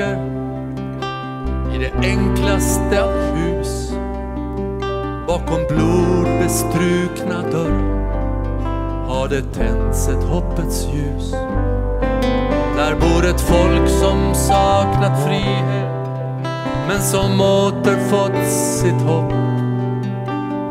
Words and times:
mörker 0.00 0.40
i 1.74 1.78
det 1.78 2.08
enklaste 2.08 3.02
av 3.02 3.36
hus 3.36 3.92
bakom 5.26 5.66
blodbestrukna 5.68 7.42
dörrar 7.52 8.00
har 9.08 9.28
det 9.28 9.42
tänts 9.42 10.08
ett 10.08 10.24
hoppets 10.24 10.86
ljus. 10.94 11.32
Där 12.76 12.94
bor 12.94 13.26
ett 13.26 13.40
folk 13.40 13.88
som 13.88 14.34
saknat 14.34 15.24
frihet 15.26 15.90
men 16.88 17.02
som 17.02 17.40
återfått 17.40 18.46
sitt 18.46 19.02
hopp 19.02 19.32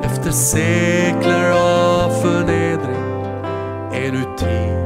efter 0.03 0.31
sekler 0.31 1.51
av 1.51 2.09
förnedring 2.09 2.95
är 3.93 4.11
nu 4.11 4.23
tid 4.37 4.78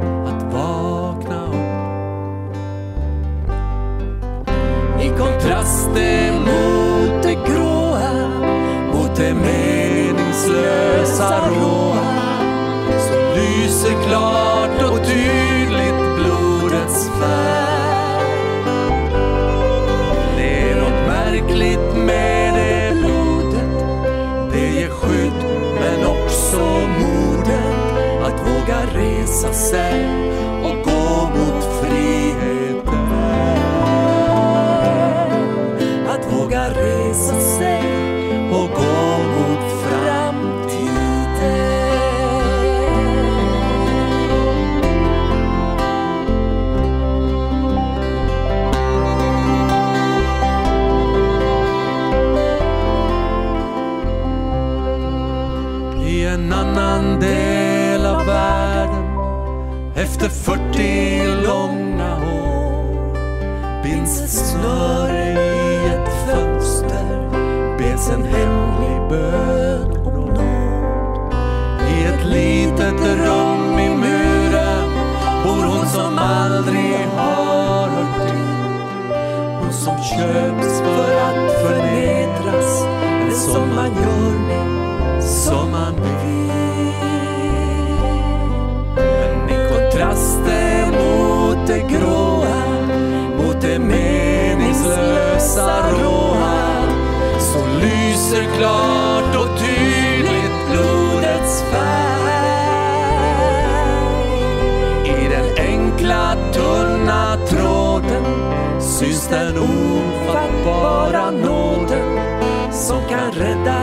klart 14.14 14.92
och 14.92 15.06
tydligt 15.06 16.16
blodets 16.16 17.10
färg. 17.20 18.28
Det 20.38 20.70
är 20.70 20.76
något 20.76 21.08
märkligt 21.08 22.06
med 22.06 22.54
det 22.54 23.00
blodet. 23.00 23.86
Det 24.52 24.70
ger 24.70 24.90
skydd 24.90 25.46
men 25.80 26.06
också 26.06 26.60
modet 27.00 27.66
att 28.24 28.40
våga 28.48 28.80
resa 28.94 29.54
sig 29.54 30.06
efter 60.26 60.56
40 60.74 61.44
långa 61.48 62.16
år 62.16 63.14
binds 63.84 64.22
ett 64.22 64.30
snöre 64.30 65.32
i 65.32 65.88
ett 65.88 66.28
fönster 66.28 67.30
bes 67.78 68.10
en 68.10 68.24
hemlig 68.24 69.10
bön 69.10 69.92
om 70.06 70.26
nåd. 70.26 71.34
I 71.90 72.04
ett 72.04 72.26
litet 72.26 73.02
rum 73.02 73.80
i 73.80 73.90
muren 73.90 74.90
bor 75.44 75.64
hon 75.64 75.88
som 75.88 76.18
aldrig 76.18 77.08
har 77.16 77.90
hört 77.90 78.28
till. 78.28 78.38
Hon 79.60 79.74
som 79.74 79.98
köps 79.98 80.80
för 80.80 81.16
att 81.22 81.52
förnedras 81.62 82.86
men 83.02 83.36
som 83.36 83.76
man 83.76 83.92
gör 83.96 84.40
med 84.48 85.24
som 85.24 85.72
man 85.72 85.94
vill. 85.96 86.43
Klart 98.58 99.36
och 99.36 99.60
tydligt 99.60 100.70
blodets 100.72 101.64
färg. 101.72 102.14
I 105.06 105.28
den 105.30 105.68
enkla 105.68 106.36
tunna 106.54 107.38
tråden 107.48 108.26
syns 108.82 109.28
den 109.28 109.58
ofattbara 109.58 111.32
nåden 111.32 112.20
som 112.72 113.02
kan 113.10 113.32
rädda 113.32 113.83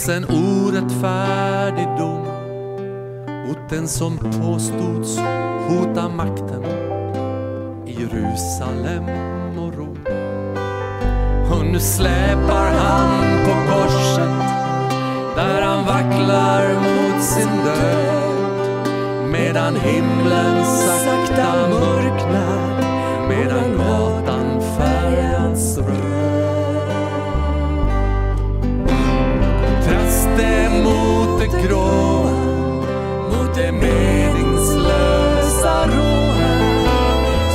fälls 0.00 0.08
en 0.08 0.24
orättfärdig 0.24 1.88
dom 1.98 2.26
mot 3.46 3.70
den 3.70 3.88
som 3.88 4.18
påstods 4.18 5.18
hota 5.68 6.08
makten 6.08 6.64
i 7.86 7.92
Jerusalem 7.92 9.04
och 9.58 9.74
Rom. 9.74 9.98
Och 11.52 11.66
nu 11.66 11.80
släpar 11.80 12.72
han 12.72 13.44
på 13.44 13.72
korset 13.72 14.30
där 15.36 15.62
han 15.62 15.86
vacklar 15.86 16.74
mot 16.74 17.22
sin 17.22 17.64
död 17.64 18.88
medan 19.32 19.76
himlen 19.76 20.64
sakta 20.64 21.68
mörknar 21.68 22.80
medan 23.28 23.78
gatan 23.78 24.19
det 31.40 31.68
gråa, 31.68 32.30
mot 33.30 33.54
det 33.54 33.72
meningslösa 33.72 35.86
råa 35.86 36.50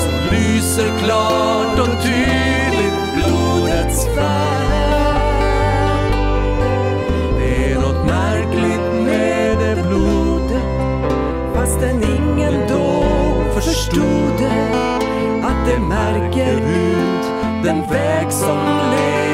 som 0.01 0.13
lyser 0.31 0.89
klart 1.03 1.79
och 1.79 1.95
tydligt 2.03 2.99
blodets 3.15 4.05
färg. 4.05 4.65
Det 7.39 7.53
är 7.71 7.75
något 7.75 8.05
märkligt 8.05 8.87
med 9.05 9.57
det 9.57 9.75
blodet 9.87 10.63
fastän 11.53 12.03
ingen 12.03 12.53
då 12.69 13.03
förstod 13.53 14.33
det 14.39 14.71
att 15.43 15.65
det 15.67 15.79
märker 15.79 16.57
ut 16.57 17.25
den 17.63 17.81
väg 17.89 18.31
som 18.31 18.57
leder 18.91 19.24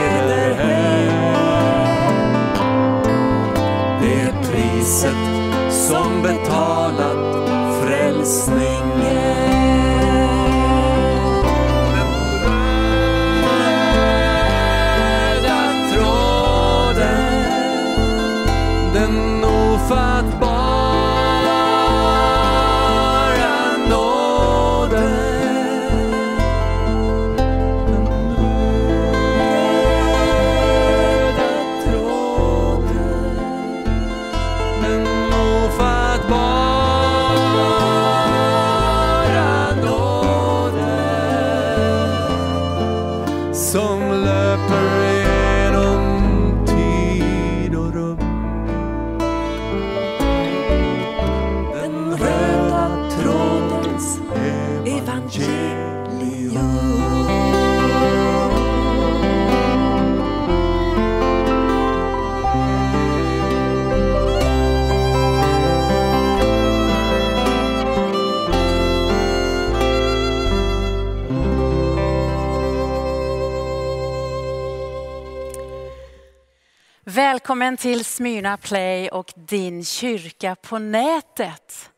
Välkommen 77.62 77.78
till 77.78 78.06
Smyrna 78.06 78.58
Play 78.58 79.10
och 79.10 79.34
din 79.36 79.86
kyrka 79.86 80.56
på 80.56 80.80
nätet. 80.80 81.92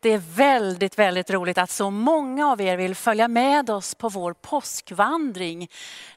Det 0.00 0.12
är 0.12 0.18
väldigt, 0.18 0.98
väldigt 0.98 1.30
roligt 1.30 1.58
att 1.58 1.70
så 1.70 1.90
många 1.90 2.52
av 2.52 2.60
er 2.60 2.76
vill 2.76 2.94
följa 2.94 3.28
med 3.28 3.70
oss 3.70 3.94
på 3.94 4.08
vår 4.08 4.32
påskvandring 4.32 5.68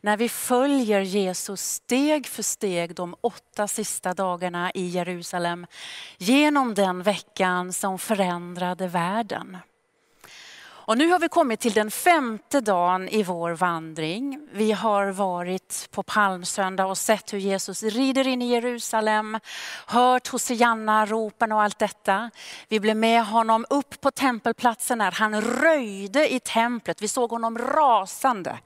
när 0.02 0.18
vi 0.18 0.30
följer 0.30 1.02
Jesus 1.02 1.62
steg 1.62 2.28
för 2.28 2.44
steg 2.44 2.96
de 2.96 3.16
åtta 3.22 3.68
sista 3.68 4.14
dagarna 4.14 4.72
i 4.72 4.88
Jerusalem 4.88 5.66
genom 6.18 6.74
den 6.74 7.04
veckan 7.04 7.74
som 7.74 8.00
förändrade 8.00 8.88
världen. 8.88 9.58
Och 10.90 10.98
nu 10.98 11.12
har 11.12 11.20
vi 11.20 11.30
kommit 11.30 11.60
till 11.60 11.74
den 11.74 11.92
femte 11.92 12.62
dagen 12.62 13.10
i 13.10 13.24
vår 13.24 13.52
vandring. 13.52 14.48
Vi 14.52 14.72
har 14.72 15.08
varit 15.08 15.88
på 15.92 16.04
palmsöndag 16.04 16.86
och 16.86 16.98
sett 16.98 17.34
hur 17.34 17.38
Jesus 17.38 17.84
rider 17.84 18.28
in 18.28 18.42
i 18.42 18.48
Jerusalem, 18.48 19.40
hört 19.88 20.28
Hosianna-ropen 20.28 21.52
och 21.52 21.62
allt 21.62 21.80
detta. 21.80 22.32
Vi 22.68 22.80
blev 22.80 22.98
med 22.98 23.26
honom 23.26 23.66
upp 23.70 24.02
på 24.02 24.12
tempelplatsen 24.12 24.98
när 24.98 25.12
han 25.12 25.42
röjde 25.42 26.34
i 26.34 26.40
templet. 26.40 27.02
Vi 27.02 27.08
såg 27.08 27.32
honom 27.32 27.58
rasande. 27.58 28.60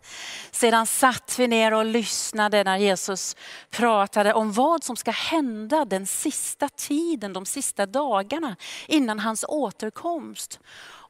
Sedan 0.52 0.86
satt 0.86 1.36
vi 1.40 1.48
ner 1.48 1.74
och 1.74 1.86
lyssnade 1.86 2.64
när 2.64 2.78
Jesus 2.78 3.36
pratade 3.70 4.34
om 4.34 4.52
vad 4.52 4.84
som 4.84 4.96
ska 4.96 5.12
hända 5.12 5.86
den 5.86 6.08
sista 6.08 6.70
tiden, 6.70 7.34
de 7.34 7.46
sista 7.46 7.86
dagarna 7.86 8.56
innan 8.88 9.20
hans 9.20 9.46
återkomst. 9.48 10.60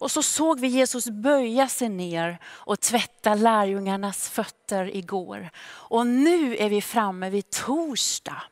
Och 0.04 0.12
så 0.12 0.24
såg 0.24 0.60
vi 0.60 0.68
Jesus 0.68 1.10
böja 1.10 1.68
sig 1.68 1.90
ner 1.90 2.40
och 2.46 2.80
tvätta 2.80 3.36
lärjungarnas 3.36 4.30
fötter 4.30 4.96
igår. 4.96 5.50
Och 5.66 6.08
nu 6.08 6.58
är 6.58 6.70
vi 6.70 6.82
framme 6.82 7.30
vid 7.30 7.50
torsdag. 7.50 8.44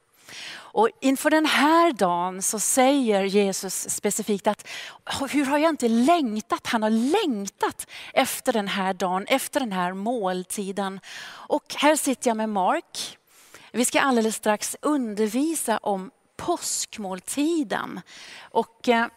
Och 0.54 0.90
inför 1.02 1.30
den 1.30 1.46
här 1.46 1.94
dagen 1.94 2.42
så 2.42 2.60
säger 2.60 3.24
Jesus 3.24 3.90
specifikt 3.90 4.48
att 4.48 4.68
hur 5.30 5.46
har 5.46 5.58
jag 5.58 5.70
inte 5.70 5.88
längtat? 5.88 6.68
Han 6.68 6.84
har 6.84 6.90
längtat 6.90 7.88
efter 8.14 8.54
den 8.54 8.68
här 8.68 8.94
dagen, 8.94 9.26
efter 9.28 9.60
den 9.60 9.72
här 9.72 9.94
måltiden. 9.94 11.00
Och 11.30 11.76
här 11.78 11.96
sitter 11.96 12.30
jag 12.30 12.38
med 12.38 12.50
Mark. 12.50 13.18
Vi 13.72 13.86
ska 13.86 14.02
alldeles 14.02 14.36
strax 14.36 14.76
undervisa 14.82 15.78
om 15.78 16.12
påskmåltiden. 16.38 18.02
Och 18.42 18.90
eh, 18.90 19.08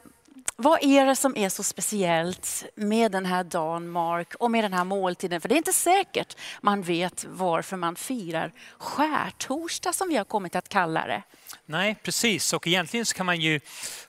vad 0.56 0.82
är 0.82 1.06
det 1.06 1.16
som 1.16 1.36
är 1.36 1.48
så 1.48 1.62
speciellt 1.62 2.64
med 2.74 3.12
den 3.12 3.26
här 3.26 3.44
dagen, 3.44 3.88
Mark, 3.88 4.34
och 4.34 4.50
med 4.50 4.64
den 4.64 4.72
här 4.72 4.84
måltiden? 4.84 5.40
För 5.40 5.48
det 5.48 5.54
är 5.54 5.56
inte 5.56 5.72
säkert 5.72 6.36
man 6.60 6.82
vet 6.82 7.24
varför 7.28 7.76
man 7.76 7.96
firar 7.96 8.52
skärtorsdag 8.78 9.92
som 9.92 10.08
vi 10.08 10.16
har 10.16 10.24
kommit 10.24 10.56
att 10.56 10.68
kalla 10.68 11.06
det. 11.06 11.22
Nej, 11.66 11.96
precis. 12.02 12.52
Och 12.52 12.66
egentligen 12.66 13.06
så 13.06 13.14
kan 13.14 13.26
man 13.26 13.40
ju 13.40 13.60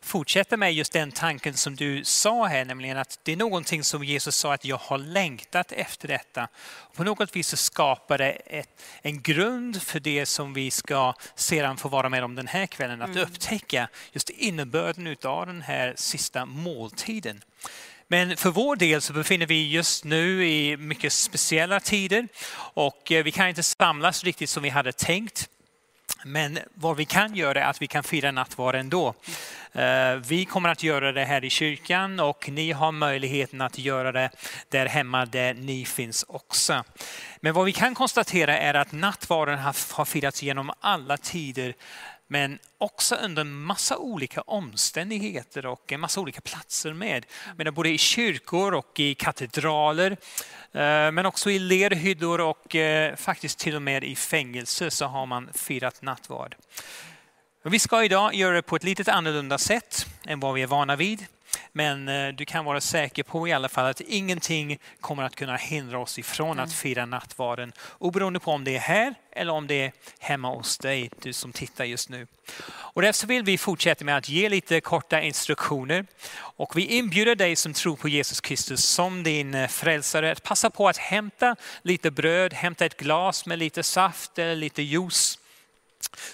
fortsätta 0.01 0.57
med 0.57 0.74
just 0.74 0.94
den 0.94 1.12
tanken 1.12 1.53
som 1.53 1.75
du 1.75 2.03
sa 2.03 2.45
här, 2.45 2.65
nämligen 2.65 2.97
att 2.97 3.19
det 3.24 3.31
är 3.31 3.38
någonting 3.38 3.83
som 3.83 4.03
Jesus 4.03 4.36
sa 4.36 4.53
att 4.53 4.65
jag 4.65 4.77
har 4.77 4.97
längtat 4.97 5.71
efter 5.71 6.07
detta. 6.07 6.47
Och 6.68 6.95
på 6.95 7.03
något 7.03 7.36
vis 7.36 7.47
så 7.47 7.57
skapar 7.57 8.18
det 8.18 8.31
ett, 8.31 8.83
en 9.01 9.21
grund 9.21 9.81
för 9.81 10.00
det 10.00 10.25
som 10.25 10.53
vi 10.53 10.71
ska 10.71 11.13
sedan 11.36 11.77
få 11.77 11.89
vara 11.89 12.09
med 12.09 12.24
om 12.24 12.36
den 12.36 12.47
här 12.47 12.65
kvällen, 12.65 13.01
att 13.01 13.09
mm. 13.09 13.24
upptäcka 13.24 13.88
just 14.12 14.30
innebörden 14.30 15.15
av 15.24 15.48
den 15.48 15.62
här 15.62 15.94
sista 15.98 16.45
måltiden. 16.45 17.41
Men 18.08 18.38
för 18.38 18.50
vår 18.50 18.75
del 18.75 19.01
så 19.01 19.13
befinner 19.13 19.46
vi 19.46 19.72
just 19.72 20.03
nu 20.03 20.48
i 20.48 20.77
mycket 20.77 21.13
speciella 21.13 21.79
tider 21.79 22.27
och 22.58 23.12
eh, 23.12 23.24
vi 23.24 23.31
kan 23.31 23.50
inte 23.50 23.63
samlas 23.63 24.24
riktigt 24.24 24.50
som 24.50 24.63
vi 24.63 24.69
hade 24.69 24.91
tänkt. 24.91 25.50
Men 26.27 26.60
vad 26.74 26.98
vi 26.98 27.05
kan 27.05 27.36
göra 27.36 27.63
är 27.63 27.70
att 27.70 27.82
vi 27.82 27.88
kan 27.88 28.03
fira 28.03 28.32
nattvard 28.32 28.75
ändå. 28.75 29.13
Eh, 29.74 30.15
vi 30.15 30.46
kommer 30.46 30.70
att 30.70 30.84
göra 30.84 31.12
det 31.12 31.25
här 31.25 31.46
i 31.46 31.50
kyrkan 31.50 32.20
och 32.20 32.50
ni 32.50 32.72
har 32.72 32.91
möjligheten 32.91 33.62
att 33.62 33.77
göra 33.77 34.12
det 34.12 34.29
där 34.70 34.86
hemma 34.86 35.25
där 35.25 35.53
ni 35.53 35.86
finns 35.86 36.25
också. 36.27 36.84
Men 37.41 37.53
vad 37.53 37.65
vi 37.65 37.72
kan 37.72 37.96
konstatera 37.96 38.58
är 38.58 38.74
att 38.74 38.91
nattvarden 38.91 39.60
har 39.60 40.05
firats 40.05 40.44
genom 40.44 40.72
alla 40.79 41.17
tider 41.17 41.75
men 42.27 42.60
också 42.77 43.15
under 43.15 43.41
en 43.41 43.53
massa 43.53 43.98
olika 43.98 44.41
omständigheter 44.41 45.65
och 45.65 45.91
en 45.91 46.00
massa 46.00 46.22
olika 46.22 46.41
platser 46.41 46.94
med. 46.94 47.25
Men 47.58 47.74
både 47.74 47.89
i 47.89 47.98
kyrkor 47.98 48.74
och 48.74 49.00
i 49.00 49.15
katedraler, 49.15 50.17
Eh, 50.75 51.12
men 51.12 51.25
också 51.25 51.51
i 51.51 51.60
lerhyddor 51.60 52.41
och 52.41 52.75
eh, 52.75 53.15
faktiskt 53.15 53.60
till 53.60 53.75
och 53.75 53.82
med 53.82 54.03
i 54.03 54.15
fängelse 54.15 54.91
så 54.91 55.05
har 55.05 55.25
man 55.25 55.50
firat 55.53 56.01
nattvard. 56.01 56.55
Vi 57.63 57.79
ska 57.79 58.03
idag 58.03 58.36
göra 58.36 58.55
det 58.55 58.62
på 58.62 58.75
ett 58.75 58.84
lite 58.84 59.13
annorlunda 59.13 59.58
sätt 59.58 60.05
än 60.25 60.39
vad 60.39 60.53
vi 60.53 60.62
är 60.62 60.67
vana 60.67 60.96
vid. 60.96 61.25
Men 61.71 62.07
eh, 62.07 62.27
du 62.27 62.45
kan 62.45 62.65
vara 62.65 62.81
säker 62.81 63.24
på 63.24 63.47
i 63.47 63.53
alla 63.53 63.69
fall 63.69 63.85
att 63.85 64.01
ingenting 64.01 64.79
kommer 65.01 65.24
att 65.24 65.35
kunna 65.35 65.55
hindra 65.55 66.00
oss 66.00 66.19
ifrån 66.19 66.59
att 66.59 66.74
fira 66.74 67.05
nattvarden. 67.05 67.74
Oberoende 67.97 68.39
på 68.39 68.51
om 68.51 68.63
det 68.63 68.75
är 68.75 68.79
här 68.79 69.15
eller 69.31 69.53
om 69.53 69.67
det 69.67 69.81
är 69.81 69.91
hemma 70.19 70.55
hos 70.55 70.77
dig, 70.77 71.09
du 71.21 71.33
som 71.33 71.53
tittar 71.53 71.85
just 71.85 72.09
nu. 72.09 72.27
Och 72.67 73.01
därför 73.01 73.27
vill 73.27 73.43
vi 73.43 73.57
fortsätta 73.57 74.05
med 74.05 74.17
att 74.17 74.29
ge 74.29 74.50
lite 74.50 74.81
korta 74.81 75.21
instruktioner. 75.21 76.05
Och 76.38 76.77
vi 76.77 76.85
inbjuder 76.85 77.35
dig 77.35 77.55
som 77.55 77.74
tror 77.74 77.95
på 77.95 78.09
Jesus 78.09 78.41
Kristus 78.41 78.85
som 78.85 79.24
din 79.24 79.53
eh, 79.53 79.67
frälsare 79.67 80.31
att 80.31 80.43
passa 80.43 80.69
på 80.69 80.88
att 80.88 80.97
hämta 80.97 81.55
lite 81.81 82.12
bröd, 82.12 82.53
hämta 82.53 82.85
ett 82.85 82.97
glas 82.97 83.45
med 83.45 83.59
lite 83.59 83.83
saft 83.83 84.39
eller 84.39 84.55
lite 84.55 84.81
juice 84.81 85.39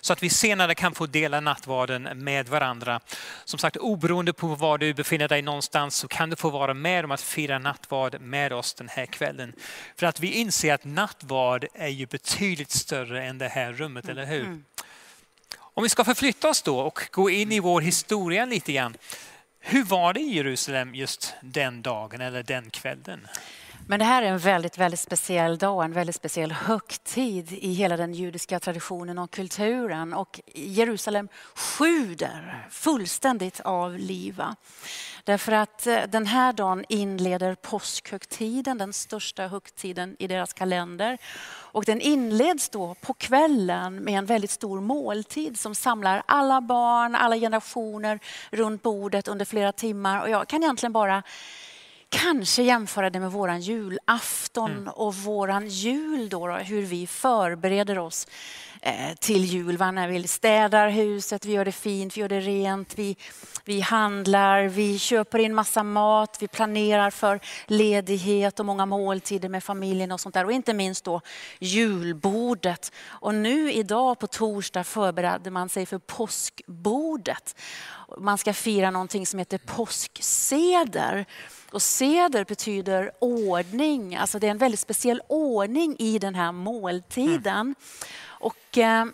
så 0.01 0.13
att 0.13 0.23
vi 0.23 0.29
senare 0.29 0.75
kan 0.75 0.95
få 0.95 1.05
dela 1.05 1.39
nattvarden 1.39 2.03
med 2.03 2.49
varandra. 2.49 2.99
Som 3.45 3.59
sagt, 3.59 3.77
oberoende 3.77 4.33
på 4.33 4.47
var 4.47 4.77
du 4.77 4.93
befinner 4.93 5.27
dig 5.27 5.41
någonstans 5.41 5.95
så 5.95 6.07
kan 6.07 6.29
du 6.29 6.35
få 6.35 6.49
vara 6.49 6.73
med 6.73 7.05
om 7.05 7.11
att 7.11 7.21
fira 7.21 7.59
nattvard 7.59 8.21
med 8.21 8.53
oss 8.53 8.73
den 8.73 8.89
här 8.89 9.05
kvällen. 9.05 9.53
För 9.95 10.05
att 10.05 10.19
vi 10.19 10.31
inser 10.31 10.73
att 10.73 10.85
nattvard 10.85 11.65
är 11.73 11.87
ju 11.87 12.05
betydligt 12.05 12.71
större 12.71 13.25
än 13.25 13.37
det 13.37 13.47
här 13.47 13.73
rummet, 13.73 14.09
eller 14.09 14.25
hur? 14.25 14.45
Mm. 14.45 14.65
Om 15.73 15.83
vi 15.83 15.89
ska 15.89 16.03
förflytta 16.03 16.49
oss 16.49 16.61
då 16.61 16.79
och 16.79 16.99
gå 17.11 17.29
in 17.29 17.51
i 17.51 17.59
vår 17.59 17.81
historia 17.81 18.45
lite 18.45 18.73
grann. 18.73 18.97
Hur 19.59 19.83
var 19.83 20.13
det 20.13 20.19
i 20.19 20.35
Jerusalem 20.35 20.95
just 20.95 21.33
den 21.41 21.81
dagen 21.81 22.21
eller 22.21 22.43
den 22.43 22.69
kvällen? 22.69 23.27
Men 23.88 24.00
det 24.00 24.05
här 24.05 24.23
är 24.23 24.27
en 24.27 24.38
väldigt, 24.38 24.77
väldigt 24.77 25.00
speciell 25.00 25.57
dag, 25.57 25.85
en 25.85 25.93
väldigt 25.93 26.15
speciell 26.15 26.51
högtid 26.51 27.51
i 27.51 27.73
hela 27.73 27.97
den 27.97 28.13
judiska 28.13 28.59
traditionen 28.59 29.17
och 29.17 29.31
kulturen. 29.31 30.13
Och 30.13 30.41
Jerusalem 30.55 31.27
sjuder 31.55 32.67
fullständigt 32.69 33.59
av 33.59 33.97
liv. 33.97 34.41
Därför 35.23 35.51
att 35.51 35.88
eh, 35.88 36.00
den 36.09 36.25
här 36.25 36.53
dagen 36.53 36.85
inleder 36.89 37.55
påskhögtiden, 37.55 38.77
den 38.77 38.93
största 38.93 39.47
högtiden 39.47 40.15
i 40.19 40.27
deras 40.27 40.53
kalender. 40.53 41.17
Och 41.73 41.85
den 41.85 42.01
inleds 42.01 42.69
då 42.69 42.95
på 43.01 43.13
kvällen 43.13 43.95
med 43.95 44.17
en 44.17 44.25
väldigt 44.25 44.51
stor 44.51 44.81
måltid 44.81 45.59
som 45.59 45.75
samlar 45.75 46.23
alla 46.25 46.61
barn, 46.61 47.15
alla 47.15 47.35
generationer 47.35 48.19
runt 48.51 48.81
bordet 48.81 49.27
under 49.27 49.45
flera 49.45 49.71
timmar. 49.71 50.21
Och 50.21 50.29
jag 50.29 50.47
kan 50.47 50.63
egentligen 50.63 50.93
bara 50.93 51.23
kanske 52.11 52.63
jämföra 52.63 53.09
det 53.09 53.19
med 53.19 53.31
våran 53.31 53.61
julafton 53.61 54.71
mm. 54.71 54.87
och 54.87 55.15
våran 55.15 55.67
jul 55.67 56.29
då, 56.29 56.47
då, 56.47 56.53
hur 56.53 56.81
vi 56.81 57.07
förbereder 57.07 57.99
oss 57.99 58.27
Eh, 58.83 59.15
till 59.19 59.45
jul. 59.45 59.77
När 59.77 60.07
vi 60.07 60.27
städar 60.27 60.89
huset, 60.89 61.45
vi 61.45 61.51
gör 61.51 61.65
det 61.65 61.71
fint, 61.71 62.17
vi 62.17 62.21
gör 62.21 62.29
det 62.29 62.39
rent, 62.39 63.00
vi, 63.00 63.17
vi 63.65 63.81
handlar, 63.81 64.63
vi 64.63 65.00
köper 65.00 65.39
in 65.39 65.55
massa 65.55 65.83
mat, 65.83 66.38
vi 66.39 66.47
planerar 66.47 67.09
för 67.09 67.39
ledighet 67.65 68.59
och 68.59 68.65
många 68.65 68.85
måltider 68.85 69.50
med 69.50 69.63
familjen 69.63 70.11
och 70.11 70.19
sånt 70.19 70.35
där. 70.35 70.45
Och 70.45 70.51
inte 70.51 70.73
minst 70.73 71.03
då 71.03 71.21
julbordet. 71.59 72.91
Och 73.07 73.35
nu 73.35 73.71
idag 73.71 74.19
på 74.19 74.27
torsdag 74.27 74.83
förbereder 74.83 75.51
man 75.51 75.69
sig 75.69 75.85
för 75.85 76.00
påskbordet. 76.00 77.55
Man 78.17 78.38
ska 78.38 78.53
fira 78.53 78.91
någonting 78.91 79.25
som 79.25 79.39
heter 79.39 79.57
påskseder. 79.57 81.25
Och 81.71 81.81
seder 81.81 82.45
betyder 82.45 83.11
ordning, 83.19 84.15
alltså 84.15 84.39
det 84.39 84.47
är 84.47 84.51
en 84.51 84.57
väldigt 84.57 84.79
speciell 84.79 85.21
ordning 85.27 85.95
i 86.00 86.19
den 86.19 86.35
här 86.35 86.51
måltiden. 86.51 87.59
Mm. 87.59 87.75
Och, 88.41 88.77
eh, 88.77 89.05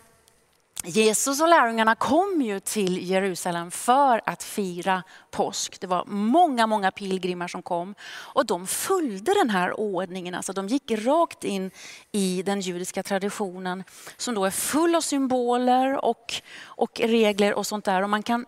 Jesus 0.84 1.40
och 1.40 1.48
lärjungarna 1.48 1.94
kom 1.94 2.42
ju 2.42 2.60
till 2.60 3.10
Jerusalem 3.10 3.70
för 3.70 4.20
att 4.26 4.42
fira 4.42 5.02
påsk. 5.30 5.80
Det 5.80 5.86
var 5.86 6.04
många, 6.06 6.66
många 6.66 6.90
pilgrimer 6.90 7.48
som 7.48 7.62
kom 7.62 7.94
och 8.10 8.46
de 8.46 8.66
följde 8.66 9.34
den 9.34 9.50
här 9.50 9.80
ordningen. 9.80 10.34
Alltså 10.34 10.52
de 10.52 10.68
gick 10.68 10.90
rakt 10.90 11.44
in 11.44 11.70
i 12.12 12.42
den 12.42 12.60
judiska 12.60 13.02
traditionen 13.02 13.84
som 14.16 14.34
då 14.34 14.44
är 14.44 14.50
full 14.50 14.94
av 14.94 15.00
symboler 15.00 16.04
och, 16.04 16.34
och 16.64 17.00
regler 17.00 17.54
och 17.54 17.66
sånt 17.66 17.84
där. 17.84 18.02
Och 18.02 18.10
man 18.10 18.22
kan 18.22 18.46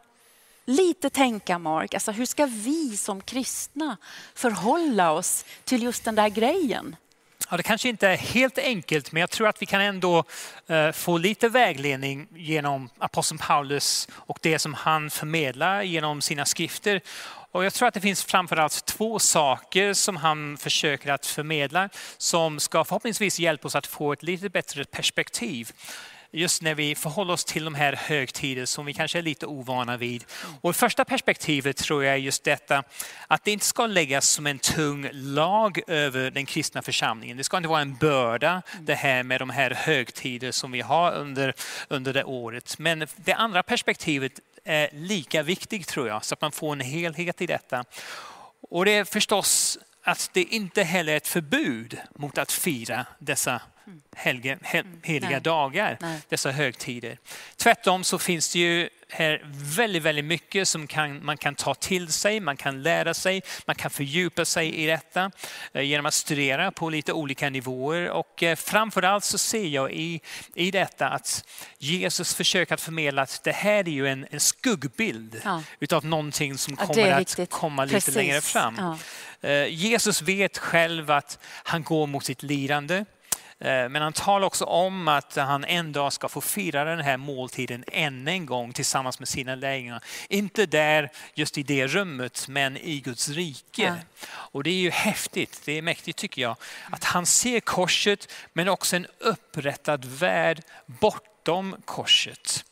lite 0.65 1.11
tänka 1.11 1.59
Mark, 1.59 1.95
alltså 1.95 2.13
hur 2.13 2.27
ska 2.27 2.47
vi 2.47 2.97
som 2.97 3.21
kristna 3.21 3.97
förhålla 4.35 5.13
oss 5.13 5.45
till 5.65 5.83
just 5.83 6.05
den 6.05 6.15
där 6.15 6.29
grejen? 6.29 6.97
Ja, 7.50 7.57
det 7.57 7.62
kanske 7.62 7.88
inte 7.88 8.09
är 8.09 8.16
helt 8.16 8.59
enkelt, 8.59 9.12
men 9.12 9.21
jag 9.21 9.30
tror 9.30 9.49
att 9.49 9.62
vi 9.62 9.66
kan 9.66 9.80
ändå 9.80 10.25
eh, 10.66 10.92
få 10.92 11.19
lite 11.19 11.49
vägledning 11.49 12.28
genom 12.35 12.88
aposteln 12.99 13.38
Paulus 13.38 14.09
och 14.12 14.38
det 14.42 14.59
som 14.59 14.75
han 14.75 15.11
förmedlar 15.11 15.83
genom 15.83 16.21
sina 16.21 16.45
skrifter. 16.45 17.00
Och 17.52 17.64
jag 17.64 17.75
tror 17.75 17.88
att 17.88 17.95
det 17.95 18.00
finns 18.00 18.25
framförallt 18.25 18.85
två 18.87 19.19
saker 19.19 19.95
som 19.95 20.16
han 20.16 20.57
försöker 20.57 21.12
att 21.12 21.26
förmedla 21.26 21.88
som 22.16 22.61
ska 22.61 22.85
förhoppningsvis 22.85 23.38
hjälpa 23.38 23.69
oss 23.69 23.76
att 23.76 23.87
få 23.87 24.12
ett 24.12 24.23
lite 24.23 24.49
bättre 24.49 24.85
perspektiv 24.85 25.73
just 26.33 26.63
när 26.63 26.75
vi 26.75 26.95
förhåller 26.95 27.33
oss 27.33 27.45
till 27.45 27.65
de 27.65 27.75
här 27.75 27.93
högtider 27.93 28.67
som 28.67 28.87
vi 28.87 28.95
kanske 28.95 29.19
är 29.19 29.23
lite 29.23 29.47
ovana 29.47 29.97
vid. 29.97 30.25
Och 30.61 30.77
första 30.77 31.05
perspektivet 31.05 31.77
tror 31.77 32.05
jag 32.05 32.15
är 32.15 32.19
just 32.19 32.45
detta 32.45 32.85
att 33.27 33.45
det 33.45 33.51
inte 33.51 33.65
ska 33.65 33.87
läggas 33.87 34.29
som 34.29 34.47
en 34.47 34.59
tung 34.59 35.09
lag 35.13 35.81
över 35.87 36.31
den 36.31 36.47
kristna 36.47 36.83
församlingen. 36.83 37.37
Det 37.37 37.45
ska 37.45 37.57
inte 37.57 37.69
vara 37.69 37.81
en 37.81 37.97
börda 37.97 38.63
det 38.81 38.95
här 38.95 39.23
med 39.23 39.41
de 39.41 39.51
här 39.51 39.71
högtider 39.71 40.53
som 40.53 40.73
vi 40.73 40.81
har 40.81 41.13
under, 41.13 41.55
under 41.89 42.13
det 42.13 42.25
året. 42.25 42.79
Men 42.79 43.07
det 43.17 43.33
andra 43.33 43.63
perspektivet 43.63 44.41
är 44.65 44.89
lika 44.93 45.43
viktigt 45.43 45.89
tror 45.89 46.09
jag, 46.09 46.25
så 46.25 46.35
att 46.35 46.41
man 46.41 46.53
får 46.53 46.73
en 46.73 46.81
helhet 46.81 47.41
i 47.41 47.47
detta. 47.47 47.85
Och 48.71 48.85
det 48.85 48.91
är 48.91 49.05
förstås 49.05 49.79
att 50.03 50.31
det 50.33 50.43
inte 50.43 50.83
heller 50.83 51.13
är 51.13 51.17
ett 51.17 51.29
förbud 51.29 51.99
mot 52.15 52.39
att 52.39 52.53
fira 52.53 53.07
dessa 53.19 53.61
helge, 54.17 54.59
hel, 54.63 54.85
mm. 54.85 55.01
heliga 55.03 55.31
Nej. 55.31 55.41
dagar, 55.41 55.99
Nej. 56.01 56.21
dessa 56.29 56.51
högtider. 56.51 57.19
Tvärtom 57.57 58.05
så 58.05 58.19
finns 58.19 58.53
det 58.53 58.59
ju 58.59 58.89
här 59.13 59.43
väldigt, 59.53 60.03
väldigt 60.03 60.25
mycket 60.25 60.69
som 60.69 60.87
kan, 60.87 61.25
man 61.25 61.37
kan 61.37 61.55
ta 61.55 61.75
till 61.75 62.13
sig, 62.13 62.41
man 62.41 62.57
kan 62.57 62.83
lära 62.83 63.15
sig, 63.15 63.43
man 63.67 63.77
kan 63.77 63.91
fördjupa 63.91 64.45
sig 64.45 64.75
i 64.75 64.87
detta 64.87 65.31
eh, 65.73 65.83
genom 65.83 66.07
att 66.07 66.15
studera 66.15 66.71
på 66.71 66.91
lite 66.91 67.13
olika 67.13 67.51
nivåer. 67.51 68.11
Och 68.11 68.43
eh, 68.43 68.57
framförallt 68.57 69.25
så 69.25 69.39
ser 69.39 69.67
jag 69.67 69.93
i, 69.93 70.21
i 70.55 70.71
detta 70.71 71.09
att 71.09 71.45
Jesus 71.79 72.35
försöker 72.35 72.75
att 72.75 72.81
förmedla 72.81 73.23
att 73.23 73.45
det 73.45 73.53
här 73.53 73.89
är 73.89 73.93
ju 73.93 74.09
en, 74.09 74.27
en 74.31 74.41
skuggbild 74.41 75.41
ja. 75.45 75.63
utav 75.81 76.05
någonting 76.05 76.59
som 76.59 76.77
ja, 76.81 76.87
kommer 76.87 77.13
att 77.13 77.51
komma 77.51 77.85
lite 77.85 77.95
Precis. 77.95 78.15
längre 78.15 78.41
fram. 78.41 78.77
Ja. 78.79 78.99
Eh, 79.49 79.67
Jesus 79.67 80.23
vet 80.23 80.59
själv 80.59 81.11
att 81.11 81.39
han 81.43 81.83
går 81.83 82.07
mot 82.07 82.25
sitt 82.25 82.43
lidande. 82.43 83.05
Eh, 83.61 83.88
men 83.88 84.02
han 84.02 84.12
talar 84.12 84.47
också 84.47 84.64
om 84.64 85.09
att 85.09 85.37
han 85.37 85.64
en 85.64 85.93
dag 85.93 86.12
ska 86.12 86.29
få 86.29 86.40
fira 86.40 86.85
den 86.85 87.00
här 87.00 87.17
måltiden 87.17 87.85
än 87.93 88.29
en 88.29 88.47
gång 88.47 88.73
tillsammans 88.73 89.19
med 89.19 89.29
sina 89.29 89.55
lärjungar. 89.55 90.05
Inte 90.29 90.67
där, 90.67 91.11
just 91.35 91.59
i 91.59 91.62
det 91.62 91.87
rummet, 91.87 92.47
men 92.49 92.76
i 92.76 93.00
Guds 93.00 93.29
rike. 93.29 93.83
Ja. 93.83 93.95
Och 94.31 94.62
det 94.62 94.71
är 94.71 94.81
ju 94.81 94.90
häftigt, 94.90 95.61
det 95.64 95.73
är 95.73 95.83
mäktigt 95.83 96.19
tycker 96.19 96.43
jag, 96.43 96.57
att 96.90 97.05
han 97.05 97.26
ser 97.26 97.61
korset 97.61 98.33
men 98.52 98.69
också 98.69 98.97
en 98.97 99.07
upprättad 99.19 100.05
värld 100.05 100.62
bortom 100.87 101.76
korset. 101.85 102.64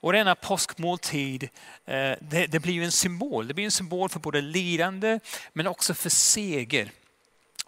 Och 0.00 0.12
denna 0.12 0.34
påskmåltid, 0.34 1.42
eh, 1.86 2.12
det, 2.20 2.46
det 2.46 2.60
blir 2.60 2.74
ju 2.74 2.84
en 2.84 2.92
symbol. 2.92 3.48
Det 3.48 3.54
blir 3.54 3.64
en 3.64 3.70
symbol 3.70 4.08
för 4.08 4.20
både 4.20 4.40
lidande 4.40 5.20
men 5.52 5.66
också 5.66 5.94
för 5.94 6.10
seger. 6.10 6.90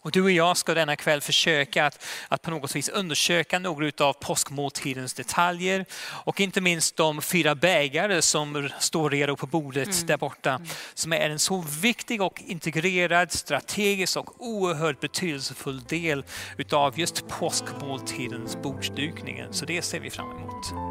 Och 0.09 0.13
du 0.13 0.23
och 0.23 0.31
jag 0.31 0.57
ska 0.57 0.75
denna 0.75 0.97
kväll 0.97 1.21
försöka 1.21 1.87
att, 1.87 2.05
att 2.29 2.43
på 2.43 2.51
något 2.51 2.77
vis 2.77 2.89
undersöka 2.89 3.59
några 3.59 4.05
av 4.05 4.13
påskmåltidens 4.13 5.15
detaljer 5.15 5.85
och 6.03 6.41
inte 6.41 6.61
minst 6.61 6.97
de 6.97 7.23
fyra 7.23 7.55
bägare 7.55 8.23
som 8.23 8.69
står 8.79 9.11
redo 9.11 9.37
på 9.37 9.47
bordet 9.47 9.95
mm. 9.95 10.07
där 10.07 10.17
borta. 10.17 10.51
Mm. 10.51 10.69
Som 10.95 11.13
är 11.13 11.31
en 11.31 11.39
så 11.39 11.65
viktig 11.83 12.23
och 12.23 12.43
integrerad, 12.47 13.33
strategisk 13.33 14.17
och 14.17 14.47
oerhört 14.47 15.01
betydelsefull 15.01 15.83
del 15.85 16.25
utav 16.57 16.99
just 17.01 17.29
påskmåltidens 17.29 18.57
bordsdukningen. 18.63 19.53
Så 19.53 19.65
det 19.65 19.83
ser 19.83 20.01
vi 20.01 20.11
fram 20.11 20.31
emot. 20.31 20.88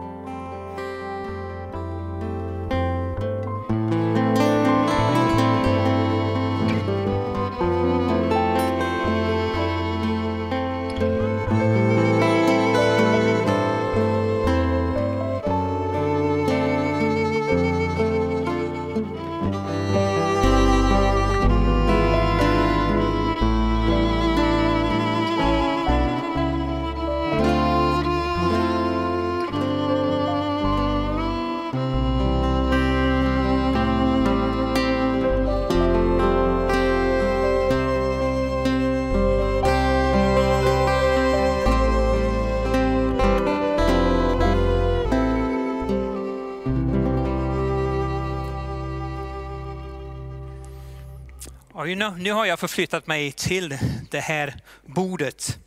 Nu 51.95 52.31
har 52.31 52.45
jag 52.45 52.59
förflyttat 52.59 53.07
mig 53.07 53.31
till 53.31 53.77
det 54.11 54.19
här 54.19 54.61
bordet. 54.85 55.59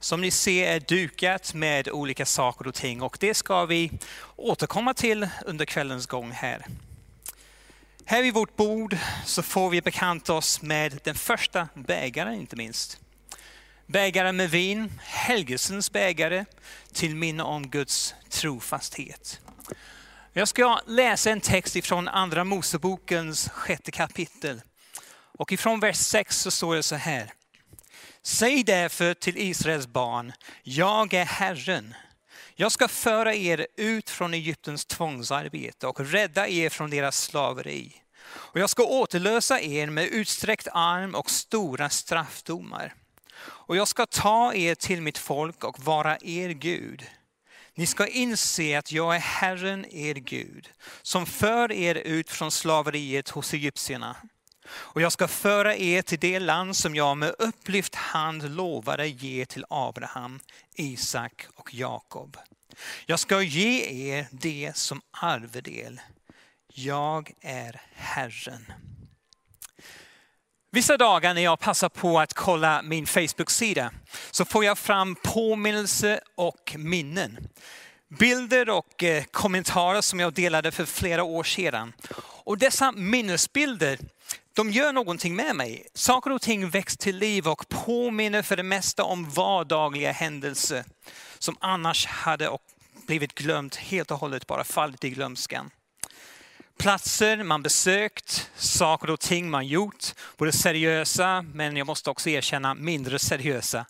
Som 0.00 0.20
ni 0.20 0.30
ser 0.30 0.66
är 0.66 0.80
dukat 0.80 1.54
med 1.54 1.88
olika 1.88 2.26
saker 2.26 2.66
och 2.66 2.74
ting 2.74 3.02
och 3.02 3.16
det 3.20 3.34
ska 3.34 3.64
vi 3.64 3.92
återkomma 4.36 4.94
till 4.94 5.28
under 5.46 5.64
kvällens 5.64 6.06
gång 6.06 6.30
här. 6.30 6.66
Här 8.04 8.22
vid 8.22 8.34
vårt 8.34 8.56
bord 8.56 8.96
så 9.24 9.42
får 9.42 9.70
vi 9.70 9.82
bekanta 9.82 10.34
oss 10.34 10.62
med 10.62 11.00
den 11.04 11.14
första 11.14 11.68
bägaren 11.74 12.34
inte 12.34 12.56
minst. 12.56 12.98
Bägaren 13.86 14.36
med 14.36 14.50
vin, 14.50 14.92
helgelsens 15.02 15.92
bägare 15.92 16.44
till 16.92 17.16
minne 17.16 17.42
om 17.42 17.68
Guds 17.68 18.14
trofasthet. 18.28 19.40
Jag 20.32 20.48
ska 20.48 20.80
läsa 20.86 21.30
en 21.30 21.40
text 21.40 21.76
ifrån 21.76 22.08
Andra 22.08 22.44
Mosebokens 22.44 23.48
sjätte 23.48 23.90
kapitel. 23.90 24.60
Och 25.40 25.52
ifrån 25.52 25.80
vers 25.80 25.96
6 25.96 26.38
så 26.38 26.50
står 26.50 26.76
det 26.76 26.82
så 26.82 26.94
här. 26.94 27.32
Säg 28.22 28.64
därför 28.64 29.14
till 29.14 29.38
Israels 29.38 29.86
barn, 29.86 30.32
jag 30.62 31.14
är 31.14 31.24
Herren. 31.24 31.94
Jag 32.54 32.72
ska 32.72 32.88
föra 32.88 33.34
er 33.34 33.66
ut 33.76 34.10
från 34.10 34.34
Egyptens 34.34 34.84
tvångsarbete 34.84 35.86
och 35.86 36.00
rädda 36.00 36.48
er 36.48 36.68
från 36.68 36.90
deras 36.90 37.22
slaveri. 37.22 37.92
Och 38.26 38.60
jag 38.60 38.70
ska 38.70 38.84
återlösa 38.84 39.60
er 39.60 39.86
med 39.86 40.04
utsträckt 40.04 40.68
arm 40.72 41.14
och 41.14 41.30
stora 41.30 41.90
straffdomar. 41.90 42.94
Och 43.40 43.76
jag 43.76 43.88
ska 43.88 44.06
ta 44.06 44.54
er 44.54 44.74
till 44.74 45.02
mitt 45.02 45.18
folk 45.18 45.64
och 45.64 45.80
vara 45.80 46.18
er 46.20 46.48
Gud. 46.48 47.06
Ni 47.74 47.86
ska 47.86 48.06
inse 48.06 48.78
att 48.78 48.92
jag 48.92 49.16
är 49.16 49.20
Herren 49.20 49.86
er 49.90 50.14
Gud, 50.14 50.70
som 51.02 51.26
för 51.26 51.72
er 51.72 51.94
ut 51.94 52.30
från 52.30 52.50
slaveriet 52.50 53.28
hos 53.28 53.52
egyptierna. 53.52 54.16
Och 54.68 55.00
jag 55.00 55.12
ska 55.12 55.28
föra 55.28 55.76
er 55.76 56.02
till 56.02 56.18
det 56.18 56.38
land 56.38 56.76
som 56.76 56.94
jag 56.94 57.16
med 57.16 57.34
upplyft 57.38 57.94
hand 57.94 58.56
lovade 58.56 59.08
ge 59.08 59.46
till 59.46 59.64
Abraham, 59.68 60.40
Isak 60.74 61.46
och 61.54 61.74
Jakob. 61.74 62.36
Jag 63.06 63.18
ska 63.20 63.42
ge 63.42 63.80
er 64.14 64.26
det 64.30 64.76
som 64.76 65.00
arvedel. 65.10 66.00
Jag 66.74 67.32
är 67.40 67.80
Herren. 67.94 68.72
Vissa 70.72 70.96
dagar 70.96 71.34
när 71.34 71.42
jag 71.42 71.60
passar 71.60 71.88
på 71.88 72.20
att 72.20 72.34
kolla 72.34 72.82
min 72.82 73.06
Facebook-sida 73.06 73.90
så 74.30 74.44
får 74.44 74.64
jag 74.64 74.78
fram 74.78 75.16
påminnelse 75.22 76.20
och 76.34 76.74
minnen. 76.78 77.48
Bilder 78.18 78.70
och 78.70 79.02
eh, 79.02 79.24
kommentarer 79.24 80.00
som 80.00 80.20
jag 80.20 80.32
delade 80.32 80.70
för 80.72 80.84
flera 80.84 81.22
år 81.22 81.44
sedan. 81.44 81.92
Och 82.44 82.58
dessa 82.58 82.92
minnesbilder 82.92 83.98
de 84.54 84.70
gör 84.70 84.92
någonting 84.92 85.36
med 85.36 85.56
mig. 85.56 85.86
Saker 85.94 86.32
och 86.32 86.42
ting 86.42 86.70
väcks 86.70 86.96
till 86.96 87.16
liv 87.16 87.48
och 87.48 87.68
påminner 87.68 88.42
för 88.42 88.56
det 88.56 88.62
mesta 88.62 89.04
om 89.04 89.30
vardagliga 89.30 90.12
händelser 90.12 90.84
som 91.38 91.56
annars 91.60 92.06
hade 92.06 92.58
blivit 93.06 93.34
glömt 93.34 93.76
helt 93.76 94.10
och 94.10 94.18
hållet, 94.18 94.46
bara 94.46 94.64
fallit 94.64 95.04
i 95.04 95.10
glömskan. 95.10 95.70
Platser 96.78 97.44
man 97.44 97.62
besökt, 97.62 98.50
saker 98.56 99.10
och 99.10 99.20
ting 99.20 99.50
man 99.50 99.66
gjort, 99.66 100.04
både 100.36 100.52
seriösa 100.52 101.42
men 101.42 101.76
jag 101.76 101.86
måste 101.86 102.10
också 102.10 102.30
erkänna 102.30 102.74
mindre 102.74 103.18
seriösa. 103.18 103.86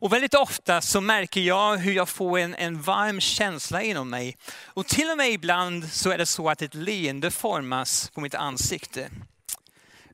Och 0.00 0.12
väldigt 0.12 0.34
ofta 0.34 0.80
så 0.80 1.00
märker 1.00 1.40
jag 1.40 1.76
hur 1.76 1.92
jag 1.92 2.08
får 2.08 2.38
en, 2.38 2.54
en 2.54 2.82
varm 2.82 3.20
känsla 3.20 3.82
inom 3.82 4.10
mig. 4.10 4.36
Och 4.64 4.86
till 4.86 5.10
och 5.10 5.16
med 5.16 5.30
ibland 5.30 5.92
så 5.92 6.10
är 6.10 6.18
det 6.18 6.26
så 6.26 6.50
att 6.50 6.62
ett 6.62 6.74
leende 6.74 7.30
formas 7.30 8.10
på 8.14 8.20
mitt 8.20 8.34
ansikte. 8.34 9.10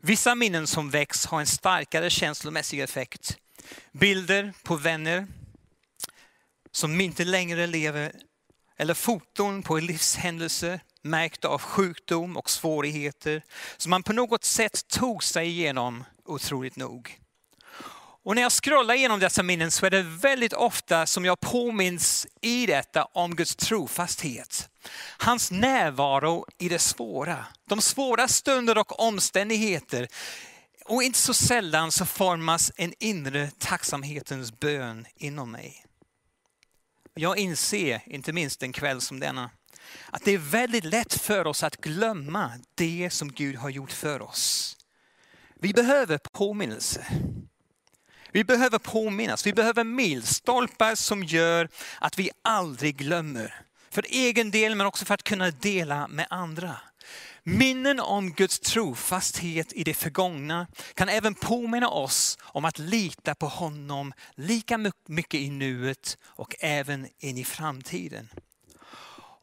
Vissa 0.06 0.34
minnen 0.34 0.66
som 0.66 0.90
väcks 0.90 1.26
har 1.26 1.40
en 1.40 1.46
starkare 1.46 2.10
känslomässig 2.10 2.80
effekt. 2.80 3.38
Bilder 3.92 4.52
på 4.62 4.76
vänner 4.76 5.26
som 6.70 7.00
inte 7.00 7.24
längre 7.24 7.66
lever 7.66 8.12
eller 8.76 8.94
foton 8.94 9.62
på 9.62 9.78
livshändelser 9.78 10.80
märkta 11.02 11.48
av 11.48 11.60
sjukdom 11.60 12.36
och 12.36 12.50
svårigheter 12.50 13.42
som 13.76 13.90
man 13.90 14.02
på 14.02 14.12
något 14.12 14.44
sätt 14.44 14.88
tog 14.88 15.24
sig 15.24 15.48
igenom 15.48 16.04
otroligt 16.24 16.76
nog. 16.76 17.18
Och 18.24 18.34
när 18.34 18.42
jag 18.42 18.52
scrollar 18.52 18.94
igenom 18.94 19.20
dessa 19.20 19.42
minnen 19.42 19.70
så 19.70 19.86
är 19.86 19.90
det 19.90 20.02
väldigt 20.02 20.52
ofta 20.52 21.06
som 21.06 21.24
jag 21.24 21.40
påminns 21.40 22.26
i 22.40 22.66
detta 22.66 23.04
om 23.04 23.36
Guds 23.36 23.56
trofasthet. 23.56 24.68
Hans 25.18 25.50
närvaro 25.50 26.46
i 26.58 26.68
det 26.68 26.78
svåra. 26.78 27.46
De 27.68 27.80
svåra 27.80 28.28
stunder 28.28 28.78
och 28.78 29.00
omständigheter. 29.00 30.08
Och 30.84 31.02
inte 31.02 31.18
så 31.18 31.34
sällan 31.34 31.92
så 31.92 32.06
formas 32.06 32.72
en 32.76 32.94
inre 32.98 33.50
tacksamhetens 33.58 34.60
bön 34.60 35.06
inom 35.16 35.50
mig. 35.50 35.84
Jag 37.14 37.38
inser, 37.38 38.02
inte 38.06 38.32
minst 38.32 38.62
en 38.62 38.72
kväll 38.72 39.00
som 39.00 39.20
denna, 39.20 39.50
att 40.10 40.24
det 40.24 40.30
är 40.30 40.38
väldigt 40.38 40.84
lätt 40.84 41.14
för 41.14 41.46
oss 41.46 41.62
att 41.62 41.76
glömma 41.76 42.52
det 42.74 43.10
som 43.12 43.32
Gud 43.32 43.56
har 43.56 43.70
gjort 43.70 43.92
för 43.92 44.22
oss. 44.22 44.76
Vi 45.60 45.72
behöver 45.72 46.18
påminnelse. 46.18 47.06
Vi 48.34 48.44
behöver 48.44 48.78
påminnas, 48.78 49.46
vi 49.46 49.52
behöver 49.52 49.84
milstolpar 49.84 50.94
som 50.94 51.24
gör 51.24 51.68
att 51.98 52.18
vi 52.18 52.30
aldrig 52.42 52.96
glömmer. 52.96 53.60
För 53.90 54.04
egen 54.08 54.50
del 54.50 54.74
men 54.74 54.86
också 54.86 55.04
för 55.04 55.14
att 55.14 55.22
kunna 55.22 55.50
dela 55.50 56.08
med 56.08 56.26
andra. 56.30 56.76
Minnen 57.42 58.00
om 58.00 58.32
Guds 58.32 58.60
trofasthet 58.60 59.72
i 59.72 59.84
det 59.84 59.94
förgångna 59.94 60.66
kan 60.94 61.08
även 61.08 61.34
påminna 61.34 61.88
oss 61.88 62.38
om 62.42 62.64
att 62.64 62.78
lita 62.78 63.34
på 63.34 63.46
honom 63.46 64.12
lika 64.34 64.90
mycket 65.08 65.40
i 65.40 65.50
nuet 65.50 66.18
och 66.24 66.54
även 66.60 67.08
in 67.18 67.38
i 67.38 67.44
framtiden. 67.44 68.28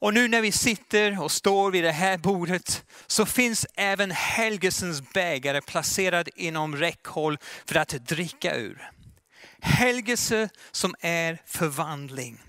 Och 0.02 0.14
nu 0.14 0.28
när 0.28 0.42
vi 0.42 0.52
sitter 0.52 1.22
och 1.22 1.32
står 1.32 1.72
vid 1.72 1.84
det 1.84 1.92
här 1.92 2.18
bordet 2.18 2.84
så 3.08 3.26
finns 3.26 3.66
även 3.76 4.12
helgelsens 4.12 5.14
bägare 5.14 5.62
placerad 5.62 6.30
inom 6.36 6.76
räckhåll 6.76 7.38
för 7.66 7.76
att 7.76 7.90
dricka 7.90 8.56
ur. 8.56 8.92
Helgelse 9.60 10.50
som 10.72 10.96
är 11.00 11.42
förvandling. 11.46 12.42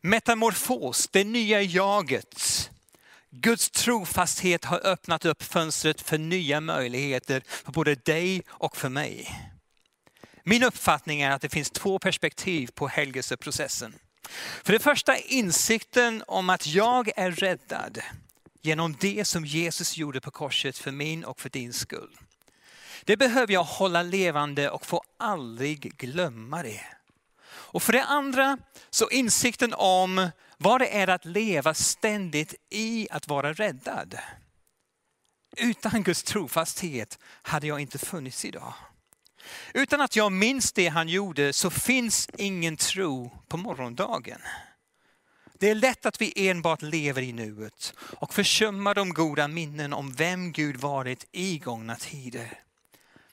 Metamorfos, 0.00 1.08
det 1.12 1.24
nya 1.24 1.62
jaget. 1.62 2.70
Guds 3.30 3.70
trofasthet 3.70 4.64
har 4.64 4.86
öppnat 4.86 5.24
upp 5.24 5.42
fönstret 5.42 6.00
för 6.00 6.18
nya 6.18 6.60
möjligheter 6.60 7.42
för 7.46 7.72
både 7.72 7.94
dig 7.94 8.42
och 8.48 8.76
för 8.76 8.88
mig. 8.88 9.40
Min 10.42 10.62
uppfattning 10.62 11.20
är 11.20 11.30
att 11.30 11.42
det 11.42 11.48
finns 11.48 11.70
två 11.70 11.98
perspektiv 11.98 12.70
på 12.74 12.88
helgelseprocessen. 12.88 13.94
För 14.64 14.72
det 14.72 14.78
första 14.78 15.16
insikten 15.16 16.24
om 16.26 16.50
att 16.50 16.66
jag 16.66 17.10
är 17.16 17.30
räddad 17.30 18.00
genom 18.62 18.96
det 19.00 19.24
som 19.24 19.44
Jesus 19.44 19.96
gjorde 19.96 20.20
på 20.20 20.30
korset 20.30 20.78
för 20.78 20.90
min 20.90 21.24
och 21.24 21.40
för 21.40 21.48
din 21.48 21.72
skull. 21.72 22.16
Det 23.04 23.16
behöver 23.16 23.52
jag 23.52 23.64
hålla 23.64 24.02
levande 24.02 24.70
och 24.70 24.86
få 24.86 25.02
aldrig 25.16 25.96
glömma 25.96 26.62
det. 26.62 26.84
Och 27.48 27.82
för 27.82 27.92
det 27.92 28.04
andra 28.04 28.58
så 28.90 29.10
insikten 29.10 29.74
om 29.74 30.30
vad 30.58 30.80
det 30.80 30.96
är 30.96 31.08
att 31.08 31.24
leva 31.24 31.74
ständigt 31.74 32.54
i 32.70 33.08
att 33.10 33.28
vara 33.28 33.52
räddad. 33.52 34.18
Utan 35.56 36.02
Guds 36.02 36.22
trofasthet 36.22 37.18
hade 37.22 37.66
jag 37.66 37.80
inte 37.80 37.98
funnits 37.98 38.44
idag. 38.44 38.74
Utan 39.74 40.00
att 40.00 40.16
jag 40.16 40.32
minns 40.32 40.72
det 40.72 40.88
han 40.88 41.08
gjorde 41.08 41.52
så 41.52 41.70
finns 41.70 42.28
ingen 42.38 42.76
tro 42.76 43.30
på 43.48 43.56
morgondagen. 43.56 44.40
Det 45.58 45.70
är 45.70 45.74
lätt 45.74 46.06
att 46.06 46.20
vi 46.20 46.48
enbart 46.48 46.82
lever 46.82 47.22
i 47.22 47.32
nuet 47.32 47.94
och 47.98 48.34
försummar 48.34 48.94
de 48.94 49.08
goda 49.08 49.48
minnen 49.48 49.92
om 49.92 50.12
vem 50.12 50.52
Gud 50.52 50.76
varit 50.76 51.26
i 51.32 51.58
gångna 51.58 51.96
tider. 51.96 52.60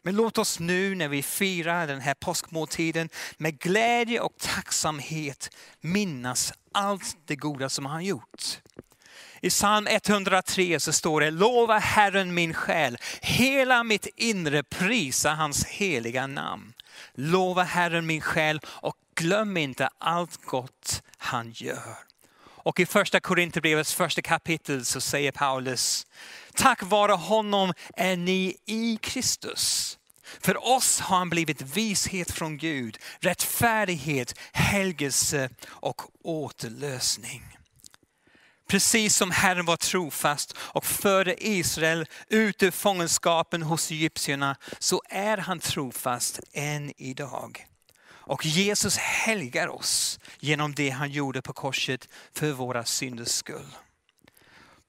Men 0.01 0.15
låt 0.15 0.37
oss 0.37 0.59
nu 0.59 0.95
när 0.95 1.07
vi 1.07 1.23
firar 1.23 1.87
den 1.87 2.01
här 2.01 2.13
påskmåltiden 2.13 3.09
med 3.37 3.59
glädje 3.59 4.19
och 4.19 4.37
tacksamhet 4.37 5.55
minnas 5.81 6.53
allt 6.71 7.17
det 7.25 7.35
goda 7.35 7.69
som 7.69 7.85
han 7.85 8.05
gjort. 8.05 8.59
I 9.43 9.49
psalm 9.49 9.87
103 9.87 10.79
så 10.79 10.93
står 10.93 11.21
det, 11.21 11.31
lova 11.31 11.77
Herren 11.77 12.33
min 12.33 12.53
själ, 12.53 12.97
hela 13.21 13.83
mitt 13.83 14.07
inre 14.15 14.63
prisa 14.63 15.33
hans 15.33 15.65
heliga 15.65 16.27
namn. 16.27 16.73
Lova 17.13 17.63
Herren 17.63 18.05
min 18.05 18.21
själ 18.21 18.59
och 18.65 18.95
glöm 19.15 19.57
inte 19.57 19.89
allt 19.97 20.45
gott 20.45 21.03
han 21.17 21.51
gör. 21.51 21.97
Och 22.45 22.79
i 22.79 22.85
första 22.85 23.19
Korinthierbrevets 23.19 23.93
första 23.93 24.21
kapitel 24.21 24.85
så 24.85 25.01
säger 25.01 25.31
Paulus, 25.31 26.07
tack 26.55 26.83
vare 26.83 27.13
honom 27.13 27.73
är 27.95 28.17
ni 28.17 28.57
i 28.65 28.97
Kristus. 29.01 29.97
För 30.39 30.67
oss 30.67 30.99
har 30.99 31.17
han 31.17 31.29
blivit 31.29 31.61
vishet 31.61 32.31
från 32.31 32.57
Gud, 32.57 32.97
rättfärdighet, 33.19 34.39
helgelse 34.51 35.49
och 35.67 36.01
återlösning. 36.23 37.43
Precis 38.67 39.15
som 39.15 39.31
Herren 39.31 39.65
var 39.65 39.77
trofast 39.77 40.57
och 40.57 40.85
förde 40.85 41.47
Israel 41.47 42.05
ut 42.27 42.63
ur 42.63 42.71
fångenskapen 42.71 43.61
hos 43.61 43.91
egyptierna 43.91 44.55
så 44.79 45.01
är 45.09 45.37
han 45.37 45.59
trofast 45.59 46.39
än 46.53 46.93
idag. 46.97 47.67
Och 48.25 48.45
Jesus 48.45 48.97
helgar 48.97 49.67
oss 49.67 50.19
genom 50.39 50.75
det 50.75 50.89
han 50.89 51.11
gjorde 51.11 51.41
på 51.41 51.53
korset 51.53 52.09
för 52.33 52.51
våra 52.51 52.85
synders 52.85 53.27
skull. 53.27 53.75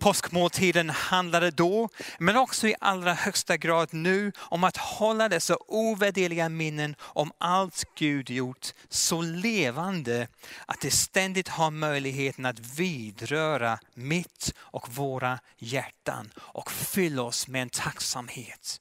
Påskmåltiden 0.04 0.90
handlade 0.90 1.50
då, 1.50 1.88
men 2.18 2.36
också 2.36 2.68
i 2.68 2.74
allra 2.80 3.14
högsta 3.14 3.56
grad 3.56 3.88
nu, 3.92 4.32
om 4.38 4.64
att 4.64 4.76
hålla 4.76 5.28
dessa 5.28 5.56
ovärderliga 5.68 6.48
minnen 6.48 6.96
om 7.00 7.32
allt 7.38 7.84
Gud 7.98 8.30
gjort 8.30 8.72
så 8.88 9.22
levande 9.22 10.28
att 10.66 10.80
det 10.80 10.90
ständigt 10.90 11.48
har 11.48 11.70
möjligheten 11.70 12.46
att 12.46 12.58
vidröra 12.78 13.78
mitt 13.94 14.54
och 14.58 14.94
våra 14.94 15.38
hjärtan 15.58 16.30
och 16.38 16.72
fylla 16.72 17.22
oss 17.22 17.48
med 17.48 17.62
en 17.62 17.70
tacksamhet. 17.70 18.80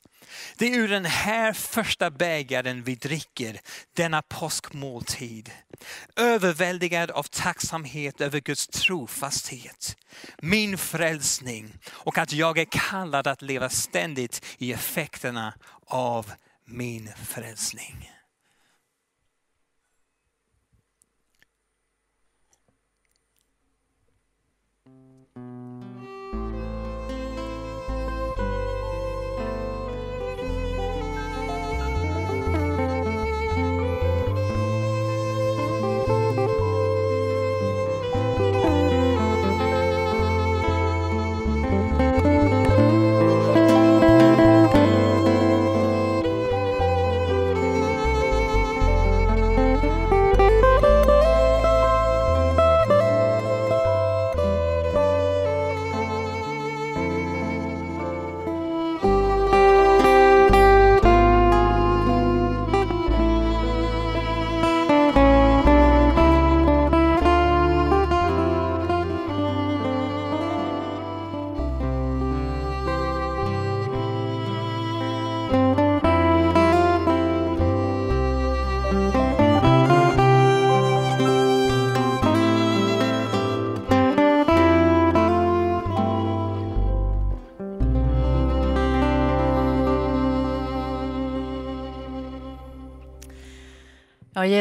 Det 0.58 0.74
är 0.74 0.80
ur 0.80 0.88
den 0.88 1.06
här 1.06 1.54
första 1.54 2.12
bägaren 2.12 2.84
vi 2.84 2.96
dricker 2.96 3.60
denna 3.94 4.22
påskmåltid. 4.22 5.52
Överväldigad 6.16 7.12
av 7.12 7.24
tacksamhet 7.24 8.22
över 8.22 8.40
Guds 8.40 8.68
trofasthet, 8.68 9.98
min 10.42 10.78
frälsning 10.78 11.78
och 11.90 12.18
att 12.18 12.34
jag 12.34 12.58
är 12.58 12.68
kallad 12.72 13.28
att 13.28 13.42
leva 13.42 13.70
ständigt 13.70 14.46
i 14.58 14.74
effekterna 14.74 15.54
av 15.88 16.32
min 16.66 17.10
frälsning. 17.26 18.13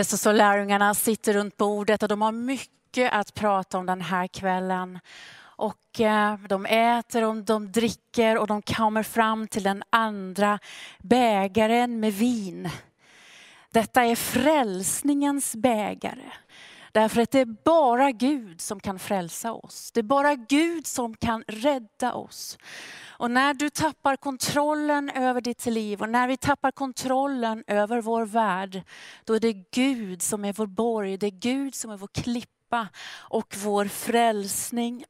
Jesus 0.03 0.27
och 0.27 0.35
lärjungarna 0.35 0.95
sitter 0.95 1.33
runt 1.33 1.57
bordet 1.57 2.03
och 2.03 2.09
de 2.09 2.23
har 2.23 2.33
mycket 2.33 3.13
att 3.13 3.35
prata 3.35 3.79
om 3.79 3.87
den 3.87 4.01
här 4.01 4.27
kvällen. 4.27 4.99
Och 5.41 6.01
eh, 6.01 6.39
de 6.49 6.67
äter 6.67 7.25
och 7.25 7.37
de 7.37 7.73
dricker 7.73 8.39
och 8.39 8.47
de 8.47 8.63
kommer 8.63 9.03
fram 9.03 9.49
till 9.49 9.63
den 9.63 9.83
andra 9.91 10.59
bägaren 10.99 12.01
med 12.01 12.13
vin. 12.13 12.71
Detta 13.71 14.05
är 14.05 14.17
frälsningens 14.17 15.57
bägare. 15.57 16.31
Därför 16.93 17.23
att 17.23 17.31
det 17.31 17.41
är 17.41 17.57
bara 17.65 18.11
Gud 18.11 18.61
som 18.61 18.81
kan 18.81 18.99
frälsa 18.99 19.53
oss. 19.53 19.93
Det 19.93 20.01
är 20.01 20.03
bara 20.03 20.35
Gud 20.35 20.87
som 20.87 21.17
kan 21.17 21.45
rädda 21.47 22.13
oss. 22.13 22.59
Och 23.23 23.31
när 23.31 23.55
du 23.55 23.71
tappar 23.71 24.17
kontrollen 24.17 25.11
över 25.11 25.41
ditt 25.41 25.67
liv 25.67 26.03
och 26.03 26.09
när 26.09 26.29
vi 26.29 26.37
tappar 26.37 26.71
kontrollen 26.71 27.65
över 27.67 28.01
vår 28.01 28.27
värld, 28.27 28.83
då 29.25 29.35
är 29.35 29.41
det 29.41 29.53
Gud 29.53 30.23
som 30.23 30.45
är 30.45 30.53
vår 30.53 30.67
borg, 30.67 31.17
det 31.17 31.27
är 31.27 31.31
Gud 31.31 31.75
som 31.75 31.91
är 31.91 31.97
vår 31.97 32.09
klippa 32.09 32.89
och 33.15 33.57
vår 33.57 33.85
frälsning. 33.85 35.05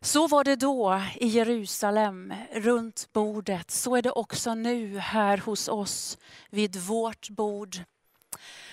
Så 0.00 0.26
var 0.26 0.44
det 0.44 0.56
då 0.56 1.02
i 1.14 1.26
Jerusalem 1.26 2.34
runt 2.52 3.08
bordet. 3.12 3.70
Så 3.70 3.96
är 3.96 4.02
det 4.02 4.10
också 4.10 4.54
nu 4.54 4.98
här 4.98 5.38
hos 5.38 5.68
oss 5.68 6.18
vid 6.50 6.76
vårt 6.76 7.30
bord. 7.30 7.76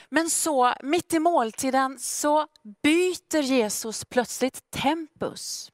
Men 0.10 0.30
så 0.30 0.74
mitt 0.84 1.14
i 1.14 1.20
måltiden 1.20 2.00
så 2.00 2.48
byter 2.84 3.42
Jesus 3.42 4.06
plötsligt 4.06 4.72
tempus. 4.72 5.72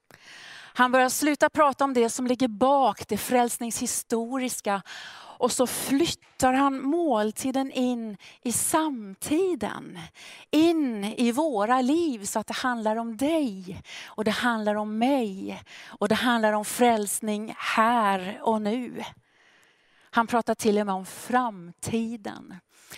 Han 0.75 0.91
börjar 0.91 1.09
sluta 1.09 1.49
prata 1.49 1.83
om 1.83 1.93
det 1.93 2.09
som 2.09 2.27
ligger 2.27 2.47
bak 2.47 3.07
det 3.07 3.17
frälsningshistoriska 3.17 4.81
och 5.37 5.51
så 5.51 5.67
flyttar 5.67 6.53
han 6.53 6.81
måltiden 6.81 7.71
in 7.71 8.17
i 8.41 8.51
samtiden. 8.51 9.99
In 10.51 11.03
i 11.03 11.31
våra 11.31 11.81
liv 11.81 12.25
så 12.25 12.39
att 12.39 12.47
det 12.47 12.53
handlar 12.53 12.95
om 12.95 13.17
dig 13.17 13.81
och 14.05 14.23
det 14.23 14.31
handlar 14.31 14.75
om 14.75 14.97
mig 14.97 15.61
och 15.85 16.07
det 16.07 16.15
handlar 16.15 16.53
om 16.53 16.65
frälsning 16.65 17.53
här 17.57 18.39
och 18.41 18.61
nu. 18.61 19.03
Han 20.11 20.27
pratar 20.27 20.55
till 20.55 20.79
och 20.79 20.85
med 20.85 20.95
om 20.95 21.05
framtiden. 21.05 22.55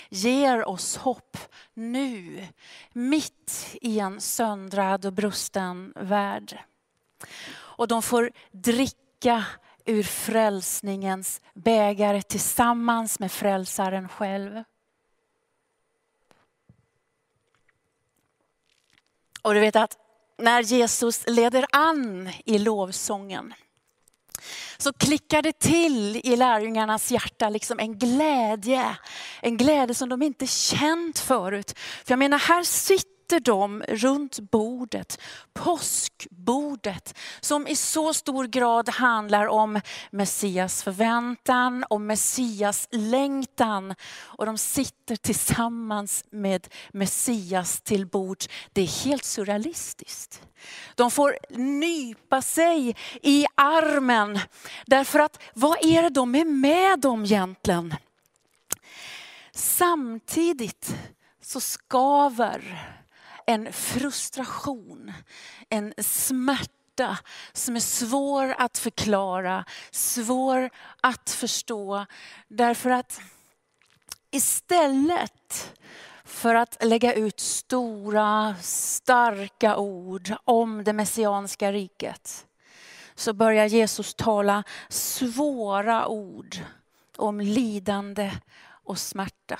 Ger 0.09 0.67
oss 0.67 0.97
hopp 0.97 1.37
nu, 1.73 2.47
mitt 2.93 3.75
i 3.81 3.99
en 3.99 4.21
söndrad 4.21 5.05
och 5.05 5.13
brusten 5.13 5.93
värld. 5.95 6.59
Och 7.77 7.87
de 7.87 8.01
får 8.01 8.31
dricka 8.51 9.45
ur 9.85 10.03
frälsningens 10.03 11.41
bägare 11.53 12.21
tillsammans 12.21 13.19
med 13.19 13.31
frälsaren 13.31 14.09
själv. 14.09 14.63
Och 19.41 19.53
du 19.53 19.59
vet 19.59 19.75
att 19.75 19.97
när 20.37 20.61
Jesus 20.61 21.23
leder 21.27 21.65
an 21.71 22.29
i 22.45 22.57
lovsången 22.57 23.53
så 24.77 24.93
klickar 24.93 25.41
det 25.41 25.59
till 25.59 26.21
i 26.23 26.35
lärjungarnas 26.35 27.11
hjärta 27.11 27.49
liksom 27.49 27.79
en 27.79 27.97
glädje. 27.99 28.97
En 29.41 29.57
glädje 29.57 29.95
som 29.95 30.09
de 30.09 30.21
inte 30.21 30.47
känt 30.47 31.19
förut. 31.19 31.73
För 31.77 32.11
jag 32.11 32.19
menar, 32.19 32.37
här 32.37 32.63
sitter 32.63 33.14
sitter 33.25 33.39
de 33.39 33.83
runt 33.87 34.39
bordet, 34.39 35.21
påskbordet, 35.53 37.17
som 37.39 37.67
i 37.67 37.75
så 37.75 38.13
stor 38.13 38.45
grad 38.45 38.89
handlar 38.89 39.47
om 39.47 39.81
Messias 40.11 40.83
förväntan, 40.83 41.85
om 41.89 42.07
Messias 42.07 42.87
längtan. 42.91 43.95
Och 44.23 44.45
de 44.45 44.57
sitter 44.57 45.15
tillsammans 45.15 46.25
med 46.29 46.67
Messias 46.93 47.81
till 47.81 48.05
bord. 48.05 48.43
Det 48.73 48.81
är 48.81 49.05
helt 49.05 49.25
surrealistiskt. 49.25 50.41
De 50.95 51.11
får 51.11 51.37
nypa 51.57 52.41
sig 52.41 52.95
i 53.21 53.45
armen. 53.55 54.39
Därför 54.85 55.19
att 55.19 55.41
vad 55.53 55.77
är 55.85 56.01
det 56.01 56.09
de 56.09 56.35
är 56.35 56.45
med 56.45 57.05
om 57.05 57.25
egentligen? 57.25 57.95
Samtidigt 59.51 60.95
så 61.41 61.59
skaver 61.59 62.91
en 63.45 63.73
frustration, 63.73 65.13
en 65.69 65.93
smärta 65.97 67.17
som 67.53 67.75
är 67.75 67.79
svår 67.79 68.55
att 68.57 68.77
förklara, 68.77 69.65
svår 69.91 70.69
att 71.01 71.29
förstå. 71.29 72.05
Därför 72.47 72.89
att 72.89 73.21
istället 74.31 75.73
för 76.23 76.55
att 76.55 76.83
lägga 76.83 77.13
ut 77.13 77.39
stora, 77.39 78.55
starka 78.61 79.77
ord 79.77 80.33
om 80.43 80.83
det 80.83 80.93
messianska 80.93 81.71
riket 81.71 82.45
så 83.15 83.33
börjar 83.33 83.65
Jesus 83.65 84.13
tala 84.13 84.63
svåra 84.89 86.07
ord 86.07 86.55
om 87.17 87.41
lidande 87.41 88.31
och 88.83 88.97
smärta. 88.97 89.59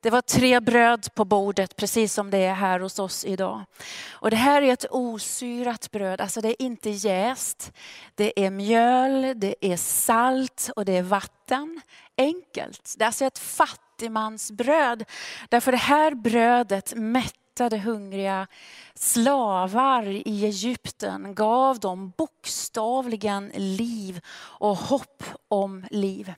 Det 0.00 0.10
var 0.10 0.22
tre 0.22 0.60
bröd 0.60 1.14
på 1.14 1.24
bordet, 1.24 1.76
precis 1.76 2.14
som 2.14 2.30
det 2.30 2.38
är 2.38 2.54
här 2.54 2.80
hos 2.80 2.98
oss 2.98 3.24
idag. 3.24 3.64
Och 4.10 4.30
det 4.30 4.36
här 4.36 4.62
är 4.62 4.72
ett 4.72 4.86
osyrat 4.90 5.90
bröd, 5.90 6.20
alltså 6.20 6.40
det 6.40 6.48
är 6.48 6.62
inte 6.62 6.90
jäst. 6.90 7.72
Det 8.14 8.46
är 8.46 8.50
mjöl, 8.50 9.40
det 9.40 9.54
är 9.60 9.76
salt 9.76 10.70
och 10.76 10.84
det 10.84 10.96
är 10.96 11.02
vatten. 11.02 11.80
Enkelt. 12.16 12.94
Det 12.98 13.04
är 13.04 13.06
alltså 13.06 13.24
ett 13.24 13.38
fattigmansbröd. 13.38 15.04
Därför 15.48 15.72
det 15.72 15.78
här 15.78 16.14
brödet 16.14 16.94
mättade 16.96 17.78
hungriga 17.78 18.46
slavar 18.94 20.06
i 20.06 20.44
Egypten, 20.44 21.34
gav 21.34 21.78
dem 21.80 22.12
bokstavligen 22.16 23.52
liv 23.54 24.20
och 24.38 24.76
hopp 24.76 25.24
om 25.48 25.86
liv. 25.90 26.34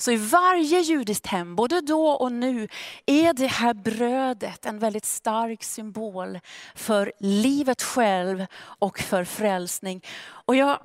Så 0.00 0.10
i 0.10 0.16
varje 0.16 0.80
judiskt 0.80 1.26
hem, 1.26 1.56
både 1.56 1.80
då 1.80 2.08
och 2.08 2.32
nu, 2.32 2.68
är 3.06 3.32
det 3.32 3.46
här 3.46 3.74
brödet 3.74 4.66
en 4.66 4.78
väldigt 4.78 5.04
stark 5.04 5.64
symbol 5.64 6.40
för 6.74 7.12
livet 7.18 7.82
själv 7.82 8.46
och 8.56 8.98
för 8.98 9.24
frälsning. 9.24 10.04
Och 10.28 10.56
jag, 10.56 10.80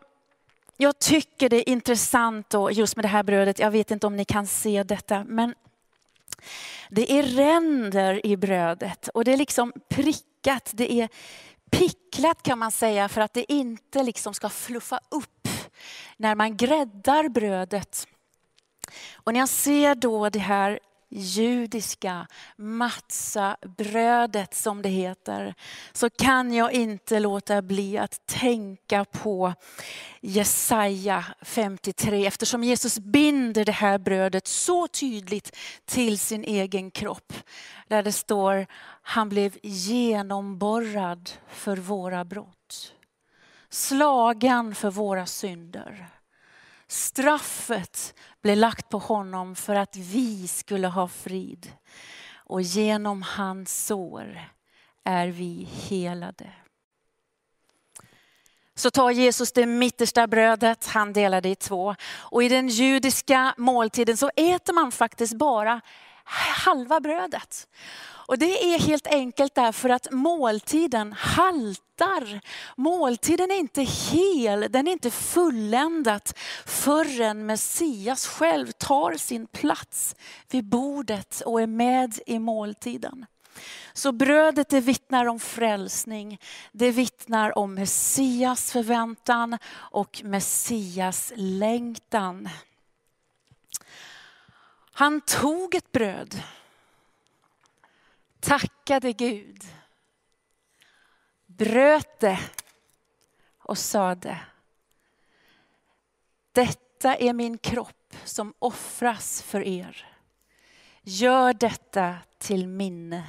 jag 0.78 1.00
tycker 1.00 1.50
det 1.50 1.70
är 1.70 1.70
intressant 1.70 2.50
då, 2.50 2.72
just 2.72 2.96
med 2.96 3.06
det 3.06 3.10
här 3.10 3.24
brödet, 3.24 3.60
jag 3.60 3.72
vet 3.72 3.92
inte 3.92 4.08
om 4.08 4.16
ni 4.16 4.26
kan 4.26 4.48
se 4.48 4.84
detta, 4.84 5.24
men 5.24 5.56
det 6.90 7.12
är 7.12 7.24
ränder 7.24 8.26
i 8.26 8.38
brödet 8.38 9.08
och 9.08 9.24
det 9.24 9.34
är 9.34 9.38
liksom 9.38 9.74
prickat, 9.90 10.72
det 10.74 10.92
är 10.92 11.10
picklat 11.72 12.44
kan 12.44 12.60
man 12.60 12.72
säga 12.72 13.10
för 13.10 13.22
att 13.22 13.34
det 13.34 13.52
inte 13.52 14.04
liksom 14.04 14.34
ska 14.34 14.50
fluffa 14.50 15.00
upp 15.10 15.48
när 16.18 16.36
man 16.36 16.58
gräddar 16.58 17.30
brödet. 17.30 18.08
Och 19.16 19.34
när 19.34 19.40
jag 19.40 19.50
ser 19.50 19.96
då 19.96 20.30
det 20.30 20.40
här 20.40 20.80
judiska 21.16 22.28
matzabrödet 22.58 24.54
som 24.54 24.82
det 24.82 24.90
heter, 24.90 25.56
så 25.94 26.10
kan 26.10 26.54
jag 26.54 26.72
inte 26.72 27.20
låta 27.20 27.62
bli 27.62 27.98
att 27.98 28.26
tänka 28.26 29.06
på 29.06 29.54
Jesaja 30.22 31.26
53 31.42 32.26
eftersom 32.26 32.64
Jesus 32.64 33.00
binder 33.00 33.66
det 33.66 33.72
här 33.72 33.98
brödet 33.98 34.48
så 34.48 34.88
tydligt 34.88 35.58
till 35.86 36.20
sin 36.20 36.44
egen 36.44 36.92
kropp. 36.92 37.34
Där 37.88 38.04
det 38.04 38.12
står, 38.12 38.68
han 39.02 39.30
blev 39.30 39.58
genomborrad 39.64 41.30
för 41.48 41.78
våra 41.78 42.26
brott. 42.26 42.94
Slagen 43.70 44.76
för 44.76 44.92
våra 44.92 45.26
synder. 45.26 46.10
Straffet 46.88 48.14
blev 48.44 48.58
lagt 48.58 48.90
på 48.90 48.98
honom 48.98 49.56
för 49.56 49.76
att 49.76 49.96
vi 49.96 50.48
skulle 50.48 50.88
ha 50.88 51.08
frid. 51.08 51.72
Och 52.36 52.62
genom 52.62 53.22
hans 53.22 53.86
sår 53.86 54.50
är 55.04 55.28
vi 55.28 55.68
helade. 55.72 56.50
Så 58.76 58.92
tar 58.92 59.12
Jesus 59.12 59.52
det 59.52 59.66
mittersta 59.66 60.28
brödet, 60.28 60.88
han 60.88 61.14
delar 61.14 61.42
det 61.42 61.50
i 61.50 61.56
två. 61.56 61.96
Och 62.16 62.44
i 62.44 62.50
den 62.50 62.68
judiska 62.68 63.54
måltiden 63.58 64.18
så 64.18 64.32
äter 64.36 64.74
man 64.74 64.92
faktiskt 64.92 65.34
bara 65.34 65.82
halva 66.66 67.00
brödet. 67.00 67.68
Och 68.26 68.38
det 68.38 68.74
är 68.74 68.80
helt 68.80 69.08
enkelt 69.08 69.56
därför 69.56 69.90
att 69.90 70.12
måltiden 70.12 71.14
haltar. 71.14 72.42
Måltiden 72.76 73.52
är 73.52 73.56
inte 73.56 73.82
hel, 73.82 74.68
den 74.70 74.88
är 74.88 74.92
inte 74.92 75.12
fulländat 75.12 76.38
förrän 76.66 77.46
Messias 77.46 78.28
själv 78.28 78.72
tar 78.72 79.14
sin 79.14 79.48
plats 79.48 80.16
vid 80.52 80.66
bordet 80.66 81.42
och 81.46 81.62
är 81.62 81.68
med 81.68 82.20
i 82.26 82.40
måltiden. 82.40 83.26
Så 83.94 84.12
brödet 84.12 84.70
det 84.70 84.82
vittnar 84.82 85.26
om 85.26 85.40
frälsning, 85.40 86.40
det 86.72 86.92
vittnar 86.92 87.58
om 87.58 87.74
Messias 87.74 88.72
förväntan 88.72 89.58
och 89.74 90.22
Messias 90.24 91.34
längtan. 91.36 92.50
Han 94.94 95.22
tog 95.22 95.76
ett 95.76 95.92
bröd 95.92 96.42
tackade 98.44 99.14
Gud, 99.14 99.64
bröt 101.46 102.20
det 102.20 102.40
och 103.58 103.78
sade, 103.78 104.40
detta 106.52 107.16
är 107.16 107.34
min 107.34 107.58
kropp 107.58 108.16
som 108.24 108.54
offras 108.60 109.42
för 109.42 109.62
er. 109.62 110.08
Gör 111.02 111.54
detta 111.54 112.16
till 112.38 112.68
minne 112.68 113.24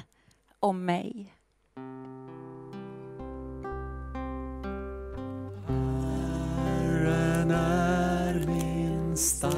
om 0.58 0.84
mig. 0.84 1.34
Herren 6.66 7.50
är 7.50 8.46
min 8.46 9.16
starkhet 9.16 9.53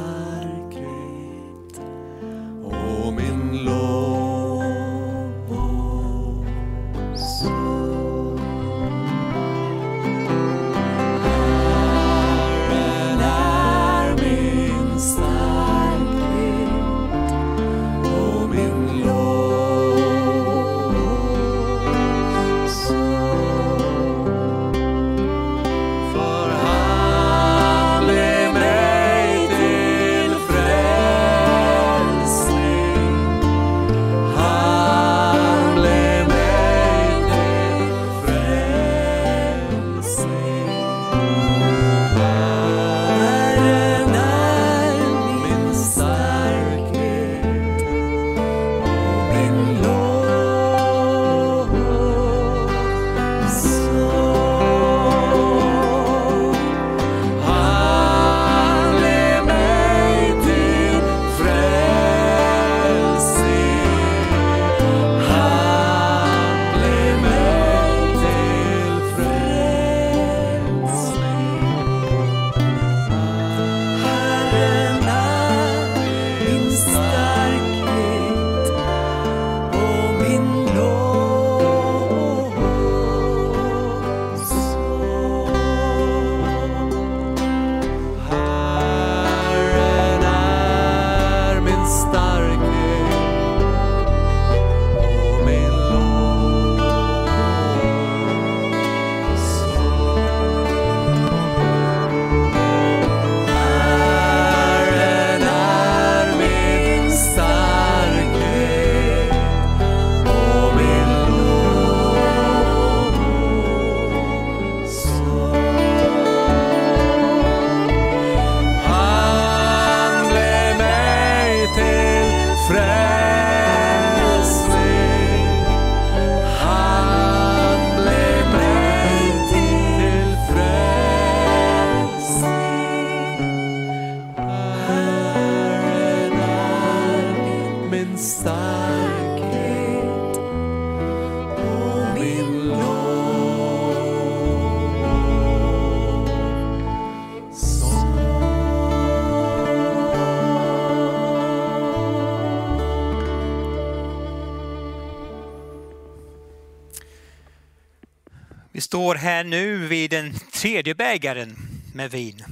här 159.27 159.45
nu 159.45 159.87
vid 159.87 160.11
den 160.11 160.35
tredje 160.53 160.95
bägaren 160.95 161.57
med 161.95 162.11
vin. 162.11 162.45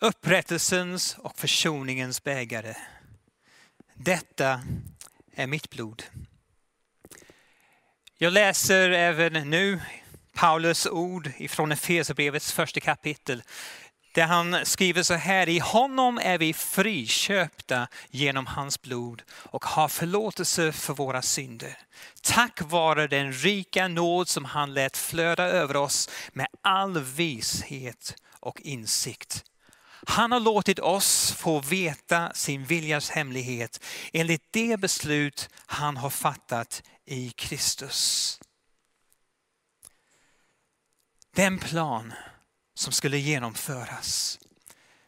Upprättelsens 0.00 1.16
och 1.18 1.38
försoningens 1.38 2.24
bägare. 2.24 2.74
Detta 3.94 4.62
är 5.34 5.46
mitt 5.46 5.70
blod. 5.70 6.02
Jag 8.18 8.32
läser 8.32 8.90
även 8.90 9.50
nu 9.50 9.80
Paulus 10.34 10.86
ord 10.86 11.30
ifrån 11.38 11.72
Efesierbrevets 11.72 12.52
första 12.52 12.80
kapitel 12.80 13.42
där 14.12 14.26
han 14.26 14.66
skriver 14.66 15.02
så 15.02 15.14
här, 15.14 15.48
i 15.48 15.58
honom 15.58 16.18
är 16.22 16.38
vi 16.38 16.52
friköpta 16.52 17.88
genom 18.10 18.46
hans 18.46 18.82
blod 18.82 19.22
och 19.32 19.64
har 19.64 19.88
förlåtelse 19.88 20.72
för 20.72 20.94
våra 20.94 21.22
synder. 21.22 21.78
Tack 22.22 22.60
vare 22.62 23.06
den 23.06 23.32
rika 23.32 23.88
nåd 23.88 24.28
som 24.28 24.44
han 24.44 24.74
lät 24.74 24.96
flöda 24.96 25.44
över 25.44 25.76
oss 25.76 26.10
med 26.32 26.46
all 26.62 26.98
vishet 27.02 28.14
och 28.40 28.60
insikt. 28.60 29.44
Han 30.06 30.32
har 30.32 30.40
låtit 30.40 30.78
oss 30.78 31.32
få 31.32 31.60
veta 31.60 32.32
sin 32.34 32.64
viljas 32.64 33.10
hemlighet 33.10 33.84
enligt 34.12 34.42
det 34.50 34.80
beslut 34.80 35.48
han 35.66 35.96
har 35.96 36.10
fattat 36.10 36.82
i 37.04 37.30
Kristus. 37.30 38.40
Den 41.34 41.58
plan 41.58 42.12
som 42.78 42.92
skulle 42.92 43.18
genomföras. 43.18 44.38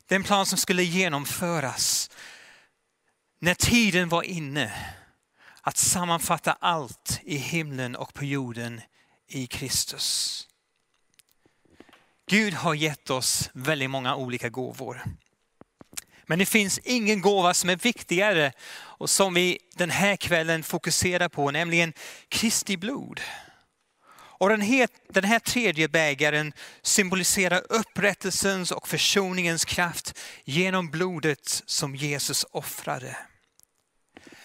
Den 0.07 0.23
plan 0.23 0.47
som 0.47 0.59
skulle 0.59 0.83
genomföras 0.83 2.11
när 3.39 3.55
tiden 3.55 4.09
var 4.09 4.23
inne 4.23 4.73
att 5.61 5.77
sammanfatta 5.77 6.53
allt 6.53 7.21
i 7.23 7.37
himlen 7.37 7.97
och 7.97 8.15
på 8.15 8.25
jorden 8.25 8.81
i 9.29 9.47
Kristus. 9.47 10.49
Gud 12.27 12.55
har 12.55 12.75
gett 12.75 13.11
oss 13.11 13.51
väldigt 13.53 13.91
många 13.91 14.17
olika 14.17 14.49
gåvor. 14.49 15.03
Men 16.27 16.39
det 16.39 16.47
finns 16.47 16.79
ingen 16.79 17.21
gåva 17.21 17.55
som 17.55 17.71
är 17.71 17.77
viktigare 17.77 18.53
och 18.73 19.11
som 19.11 19.35
vi 19.35 19.59
den 19.75 19.91
här 19.91 20.17
kvällen 20.17 20.63
fokuserar 20.63 21.29
på, 21.29 21.51
nämligen 21.51 21.93
Kristi 22.29 22.77
blod. 22.77 23.21
Och 24.41 24.49
den 24.49 24.61
här, 24.61 24.89
den 25.09 25.25
här 25.25 25.39
tredje 25.39 25.89
bägaren 25.89 26.53
symboliserar 26.83 27.63
upprättelsens 27.69 28.71
och 28.71 28.89
försoningens 28.89 29.65
kraft 29.65 30.19
genom 30.45 30.91
blodet 30.91 31.63
som 31.67 31.97
Jesus 31.97 32.47
offrade. 32.51 33.17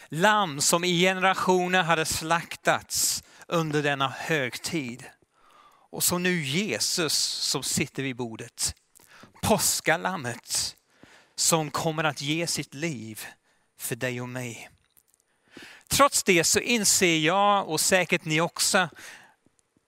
Lamm 0.09 0.61
som 0.61 0.83
i 0.83 0.99
generationer 0.99 1.83
hade 1.83 2.05
slaktats 2.05 3.23
under 3.47 3.83
denna 3.83 4.09
högtid. 4.09 5.03
Och 5.91 6.03
så 6.03 6.17
nu 6.17 6.43
Jesus 6.43 7.13
som 7.23 7.63
sitter 7.63 8.03
vid 8.03 8.15
bordet. 8.15 8.75
Påskalammet 9.41 10.75
som 11.35 11.71
kommer 11.71 12.03
att 12.03 12.21
ge 12.21 12.47
sitt 12.47 12.73
liv 12.73 13.25
för 13.79 13.95
dig 13.95 14.21
och 14.21 14.29
mig. 14.29 14.69
Trots 15.87 16.23
det 16.23 16.43
så 16.43 16.59
inser 16.59 17.17
jag 17.17 17.69
och 17.69 17.79
säkert 17.79 18.25
ni 18.25 18.41
också 18.41 18.89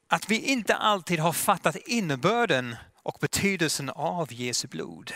att 0.07 0.29
vi 0.29 0.39
inte 0.39 0.75
alltid 0.75 1.19
har 1.19 1.33
fattat 1.33 1.75
innebörden 1.75 2.75
och 3.03 3.17
betydelsen 3.21 3.89
av 3.89 4.33
Jesu 4.33 4.67
blod. 4.67 5.13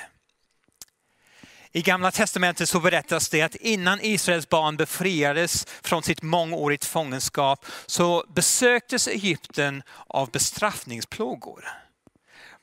I 1.73 1.81
Gamla 1.81 2.11
Testamentet 2.11 2.69
så 2.69 2.79
berättas 2.79 3.29
det 3.29 3.41
att 3.41 3.55
innan 3.55 3.99
Israels 4.01 4.49
barn 4.49 4.77
befriades 4.77 5.67
från 5.83 6.03
sitt 6.03 6.21
mångårigt 6.21 6.85
fångenskap 6.85 7.65
så 7.85 8.25
besöktes 8.35 9.07
Egypten 9.07 9.83
av 10.07 10.31
bestraffningsplågor. 10.31 11.67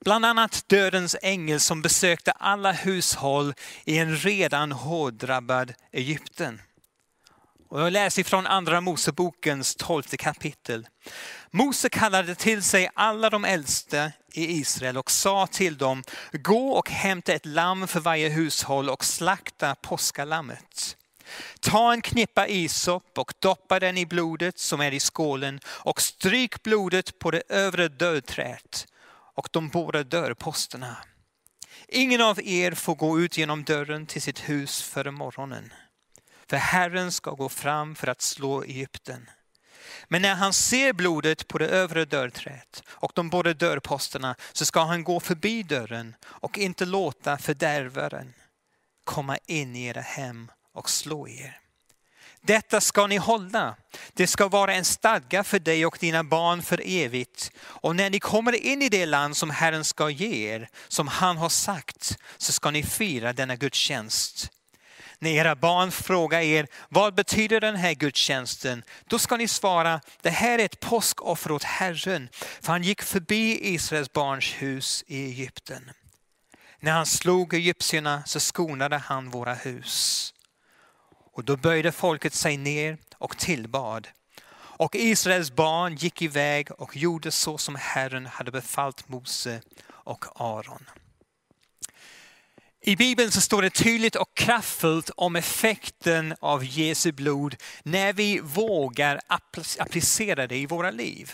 Bland 0.00 0.24
annat 0.24 0.64
dödens 0.66 1.16
ängel 1.22 1.60
som 1.60 1.82
besökte 1.82 2.32
alla 2.32 2.72
hushåll 2.72 3.54
i 3.84 3.98
en 3.98 4.16
redan 4.16 4.72
hårddrabbad 4.72 5.74
Egypten. 5.92 6.60
Och 7.68 7.80
jag 7.80 7.92
läser 7.92 8.24
från 8.24 8.46
Andra 8.46 8.80
Mosebokens 8.80 9.76
tolfte 9.76 10.16
kapitel. 10.16 10.86
Mose 11.50 11.88
kallade 11.88 12.34
till 12.34 12.62
sig 12.62 12.88
alla 12.94 13.30
de 13.30 13.44
äldste 13.44 14.12
i 14.32 14.58
Israel 14.58 14.96
och 14.98 15.10
sa 15.10 15.46
till 15.46 15.78
dem, 15.78 16.04
gå 16.32 16.70
och 16.70 16.90
hämta 16.90 17.32
ett 17.32 17.46
lamm 17.46 17.88
för 17.88 18.00
varje 18.00 18.28
hushåll 18.28 18.90
och 18.90 19.04
slakta 19.04 19.74
påskalammet. 19.74 20.96
Ta 21.60 21.92
en 21.92 22.00
knippa 22.00 22.46
isop 22.46 23.18
och 23.18 23.34
doppa 23.38 23.80
den 23.80 23.98
i 23.98 24.06
blodet 24.06 24.58
som 24.58 24.80
är 24.80 24.92
i 24.92 25.00
skålen 25.00 25.60
och 25.66 26.00
stryk 26.02 26.62
blodet 26.62 27.18
på 27.18 27.30
det 27.30 27.42
övre 27.48 27.88
dörrträet 27.88 28.86
och 29.34 29.48
de 29.52 29.68
båda 29.68 30.04
dörrposterna. 30.04 30.96
Ingen 31.88 32.20
av 32.20 32.40
er 32.42 32.72
får 32.72 32.94
gå 32.94 33.20
ut 33.20 33.38
genom 33.38 33.64
dörren 33.64 34.06
till 34.06 34.22
sitt 34.22 34.48
hus 34.48 34.82
före 34.82 35.10
morgonen. 35.10 35.72
För 36.50 36.56
Herren 36.56 37.12
ska 37.12 37.30
gå 37.30 37.48
fram 37.48 37.94
för 37.94 38.06
att 38.06 38.22
slå 38.22 38.62
Egypten. 38.62 39.30
Men 40.08 40.22
när 40.22 40.34
han 40.34 40.52
ser 40.52 40.92
blodet 40.92 41.48
på 41.48 41.58
det 41.58 41.68
övre 41.68 42.04
dörrträet 42.04 42.82
och 42.88 43.12
de 43.14 43.30
båda 43.30 43.54
dörrposterna 43.54 44.36
så 44.52 44.64
ska 44.64 44.84
han 44.84 45.04
gå 45.04 45.20
förbi 45.20 45.62
dörren 45.62 46.14
och 46.24 46.58
inte 46.58 46.84
låta 46.84 47.38
fördärvaren 47.38 48.34
komma 49.04 49.38
in 49.46 49.76
i 49.76 49.84
era 49.84 50.00
hem 50.00 50.50
och 50.74 50.90
slå 50.90 51.28
er. 51.28 51.60
Detta 52.40 52.80
ska 52.80 53.06
ni 53.06 53.16
hålla. 53.16 53.76
Det 54.12 54.26
ska 54.26 54.48
vara 54.48 54.74
en 54.74 54.84
stadga 54.84 55.44
för 55.44 55.58
dig 55.58 55.86
och 55.86 55.96
dina 56.00 56.24
barn 56.24 56.62
för 56.62 56.82
evigt. 56.84 57.50
Och 57.58 57.96
när 57.96 58.10
ni 58.10 58.20
kommer 58.20 58.52
in 58.52 58.82
i 58.82 58.88
det 58.88 59.06
land 59.06 59.36
som 59.36 59.50
Herren 59.50 59.84
ska 59.84 60.10
ge 60.10 60.54
er, 60.54 60.68
som 60.88 61.08
han 61.08 61.36
har 61.36 61.48
sagt, 61.48 62.18
så 62.36 62.52
ska 62.52 62.70
ni 62.70 62.82
fira 62.82 63.32
denna 63.32 63.56
gudstjänst 63.56 64.50
när 65.18 65.30
era 65.30 65.56
barn 65.56 65.90
frågar 65.90 66.40
er, 66.40 66.66
vad 66.88 67.14
betyder 67.14 67.60
den 67.60 67.76
här 67.76 67.94
gudstjänsten? 67.94 68.82
Då 69.06 69.18
ska 69.18 69.36
ni 69.36 69.48
svara, 69.48 70.00
det 70.22 70.30
här 70.30 70.58
är 70.58 70.64
ett 70.64 70.80
påskoffer 70.80 71.52
åt 71.52 71.62
Herren, 71.62 72.28
för 72.60 72.72
han 72.72 72.82
gick 72.82 73.02
förbi 73.02 73.74
Israels 73.74 74.12
barns 74.12 74.54
hus 74.62 75.04
i 75.06 75.24
Egypten. 75.24 75.90
När 76.80 76.92
han 76.92 77.06
slog 77.06 77.54
egyptierna 77.54 78.22
så 78.26 78.40
skonade 78.40 78.96
han 78.96 79.30
våra 79.30 79.54
hus. 79.54 80.34
Och 81.32 81.44
då 81.44 81.56
böjde 81.56 81.92
folket 81.92 82.34
sig 82.34 82.56
ner 82.56 82.98
och 83.18 83.38
tillbad. 83.38 84.08
Och 84.54 84.96
Israels 84.96 85.50
barn 85.50 85.96
gick 85.96 86.22
iväg 86.22 86.68
och 86.72 86.96
gjorde 86.96 87.30
så 87.30 87.58
som 87.58 87.74
Herren 87.74 88.26
hade 88.26 88.50
befallt 88.50 89.08
Mose 89.08 89.60
och 89.88 90.24
Aron. 90.34 90.84
I 92.82 92.96
Bibeln 92.96 93.30
så 93.30 93.40
står 93.40 93.62
det 93.62 93.70
tydligt 93.70 94.16
och 94.16 94.34
kraftfullt 94.34 95.10
om 95.16 95.36
effekten 95.36 96.34
av 96.40 96.64
Jesu 96.64 97.12
blod 97.12 97.56
när 97.82 98.12
vi 98.12 98.40
vågar 98.40 99.20
applicera 99.78 100.46
det 100.46 100.56
i 100.56 100.66
våra 100.66 100.90
liv. 100.90 101.32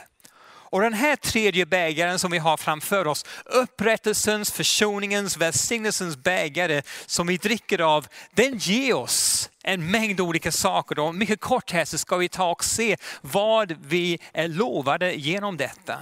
Och 0.75 0.81
den 0.81 0.93
här 0.93 1.17
tredje 1.17 1.67
bägaren 1.67 2.19
som 2.19 2.31
vi 2.31 2.39
har 2.39 2.57
framför 2.57 3.07
oss, 3.07 3.25
upprättelsens, 3.45 4.53
försoningens, 4.53 5.37
välsignelsens 5.37 6.17
bägare 6.17 6.83
som 7.07 7.27
vi 7.27 7.37
dricker 7.37 7.79
av, 7.79 8.07
den 8.35 8.59
ger 8.59 8.95
oss 8.95 9.51
en 9.63 9.91
mängd 9.91 10.21
olika 10.21 10.53
saker. 10.53 10.99
Och 10.99 11.15
mycket 11.15 11.41
kort 11.41 11.73
här 11.73 11.85
så 11.85 11.99
ska 11.99 12.17
vi 12.17 12.29
ta 12.29 12.51
och 12.51 12.65
se 12.65 12.97
vad 13.21 13.77
vi 13.87 14.19
är 14.33 14.49
lovade 14.49 15.15
genom 15.15 15.57
detta. 15.57 15.99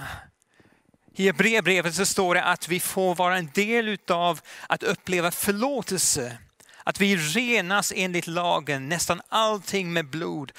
I 1.15 1.25
Hebreerbrevet 1.25 1.95
så 1.95 2.05
står 2.05 2.35
det 2.35 2.43
att 2.43 2.67
vi 2.67 2.79
får 2.79 3.15
vara 3.15 3.37
en 3.37 3.49
del 3.53 3.97
av 4.07 4.39
att 4.67 4.83
uppleva 4.83 5.31
förlåtelse. 5.31 6.37
Att 6.83 7.01
vi 7.01 7.17
renas 7.17 7.93
enligt 7.95 8.27
lagen, 8.27 8.89
nästan 8.89 9.21
allting 9.29 9.93
med 9.93 10.05
blod. 10.05 10.51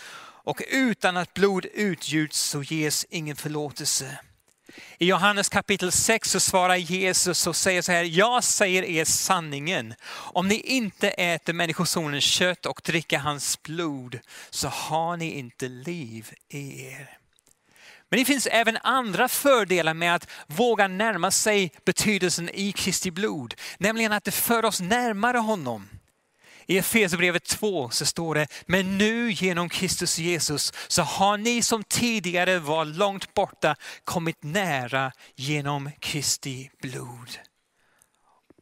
Och 0.45 0.62
utan 0.71 1.17
att 1.17 1.35
blod 1.35 1.67
utgjuts 1.75 2.40
så 2.40 2.62
ges 2.62 3.07
ingen 3.11 3.37
förlåtelse. 3.37 4.19
I 4.99 5.07
Johannes 5.07 5.49
kapitel 5.49 5.93
6 5.93 6.31
så 6.31 6.40
svarar 6.40 6.77
Jesus 6.77 7.47
och 7.47 7.57
säger 7.57 7.83
så 7.83 7.93
här, 7.93 8.05
jag 8.05 8.45
säger 8.45 8.83
er 8.83 9.05
sanningen. 9.05 9.95
Om 10.11 10.49
ni 10.49 10.61
inte 10.61 11.09
äter 11.11 11.53
människosonens 11.53 12.25
kött 12.25 12.67
och 12.67 12.81
dricker 12.85 13.19
hans 13.19 13.62
blod 13.62 14.21
så 14.51 14.69
har 14.69 15.17
ni 15.17 15.31
inte 15.31 15.69
liv 15.69 16.33
i 16.48 16.87
er. 16.87 17.23
Men 18.15 18.19
det 18.19 18.25
finns 18.25 18.46
även 18.46 18.79
andra 18.83 19.29
fördelar 19.29 19.94
med 19.94 20.15
att 20.15 20.31
våga 20.46 20.88
närma 20.88 21.31
sig 21.31 21.73
betydelsen 21.85 22.50
i 22.54 22.73
Kristi 22.73 23.10
blod. 23.10 23.54
Nämligen 23.79 24.12
att 24.12 24.25
det 24.25 24.31
för 24.31 24.65
oss 24.65 24.81
närmare 24.81 25.38
honom. 25.38 25.88
I 26.67 26.79
Efesierbrevet 26.79 27.44
2 27.44 27.90
så 27.90 28.06
står 28.06 28.35
det, 28.35 28.46
men 28.67 28.98
nu 28.98 29.31
genom 29.31 29.69
Kristus 29.69 30.19
Jesus 30.19 30.73
så 30.88 31.02
har 31.02 31.38
ni 31.38 31.62
som 31.62 31.85
tidigare 31.85 32.58
var 32.58 32.85
långt 32.85 33.35
borta 33.35 33.77
kommit 34.04 34.42
nära 34.42 35.12
genom 35.37 35.90
Kristi 36.00 36.71
blod. 36.83 37.38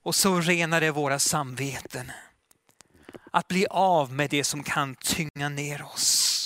Och 0.02 0.14
så 0.14 0.40
renar 0.40 0.80
det 0.80 0.90
våra 0.90 1.18
samveten. 1.18 2.12
Att 3.30 3.48
bli 3.48 3.66
av 3.70 4.12
med 4.12 4.30
det 4.30 4.44
som 4.44 4.62
kan 4.62 4.94
tynga 4.94 5.48
ner 5.48 5.82
oss. 5.82 6.41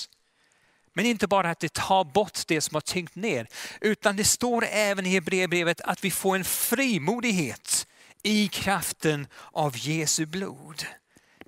Men 0.96 1.06
inte 1.06 1.26
bara 1.26 1.50
att 1.50 1.60
det 1.60 1.72
tar 1.72 2.04
bort 2.04 2.46
det 2.46 2.60
som 2.60 2.74
har 2.74 2.80
tyngt 2.80 3.14
ner, 3.14 3.48
utan 3.80 4.16
det 4.16 4.24
står 4.24 4.64
även 4.64 5.06
i 5.06 5.08
Hebreerbrevet 5.08 5.80
att 5.80 6.04
vi 6.04 6.10
får 6.10 6.36
en 6.36 6.44
frimodighet 6.44 7.86
i 8.22 8.48
kraften 8.48 9.26
av 9.52 9.76
Jesu 9.76 10.26
blod. 10.26 10.86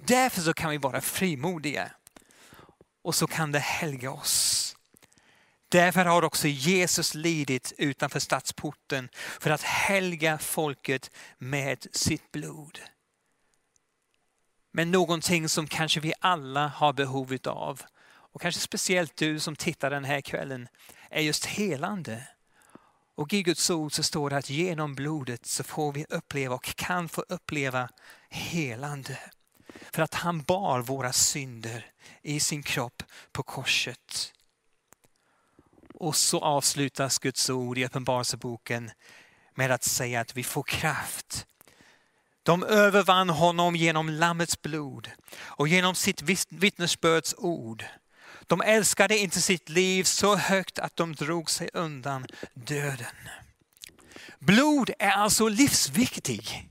Därför 0.07 0.41
så 0.41 0.55
kan 0.55 0.71
vi 0.71 0.77
vara 0.77 1.01
frimodiga. 1.01 1.91
Och 3.03 3.15
så 3.15 3.27
kan 3.27 3.53
det 3.53 3.59
helga 3.59 4.11
oss. 4.11 4.77
Därför 5.69 6.05
har 6.05 6.23
också 6.23 6.49
Jesus 6.49 7.15
lidit 7.15 7.73
utanför 7.79 8.21
stadsporten 8.21 9.09
för 9.41 9.51
att 9.51 9.63
helga 9.63 10.39
folket 10.39 11.11
med 11.39 11.87
sitt 11.93 12.33
blod. 12.33 12.81
Men 14.73 14.91
någonting 14.91 15.49
som 15.49 15.67
kanske 15.67 16.01
vi 16.01 16.13
alla 16.21 16.69
har 16.69 16.93
behov 16.93 17.37
av 17.47 17.83
och 18.39 18.43
kanske 18.43 18.61
speciellt 18.61 19.17
du 19.17 19.41
som 19.41 19.57
tittar 19.57 19.91
den 19.91 20.05
här 20.05 20.21
kvällen 20.21 20.69
är 21.11 21.21
just 21.21 21.47
helande. 21.47 22.29
Och 23.15 23.33
i 23.33 23.43
Guds 23.43 23.71
ord 23.71 23.93
så 23.93 24.03
står 24.03 24.31
det 24.31 24.37
att 24.37 24.51
genom 24.51 24.95
blodet 24.95 25.47
så 25.47 25.65
får 25.65 25.93
vi 25.93 26.07
uppleva 26.09 26.55
och 26.55 26.65
kan 26.65 27.09
få 27.09 27.25
uppleva 27.29 27.89
helande. 28.29 29.19
För 29.93 30.03
att 30.03 30.15
han 30.15 30.43
bar 30.43 30.81
våra 30.81 31.13
synder 31.13 31.87
i 32.23 32.41
sin 32.41 32.63
kropp 32.63 33.03
på 33.33 33.43
korset. 33.43 34.33
Och 35.95 36.17
så 36.17 36.41
avslutas 36.41 37.19
Guds 37.19 37.51
ord 37.51 37.79
i 37.79 37.85
Uppenbarelseboken 37.85 38.91
med 39.55 39.71
att 39.71 39.85
säga 39.85 40.21
att 40.21 40.37
vi 40.37 40.45
får 40.45 40.63
kraft. 40.63 41.47
De 42.43 42.63
övervann 42.63 43.31
honom 43.31 43.77
genom 43.77 44.11
Lammets 44.11 44.63
blod 44.63 45.11
och 45.39 45.69
genom 45.69 45.95
sitt 45.95 46.23
vittnesbörds 46.51 47.35
ord. 47.39 47.85
De 48.49 48.61
älskade 48.61 49.19
inte 49.19 49.41
sitt 49.41 49.69
liv 49.69 50.05
så 50.05 50.37
högt 50.37 50.79
att 50.79 50.97
de 50.97 51.15
drog 51.15 51.51
sig 51.51 51.69
undan 51.73 52.27
döden. 52.55 53.29
Blod 54.39 54.91
är 54.99 55.11
alltså 55.11 55.49
livsviktig. 55.49 56.69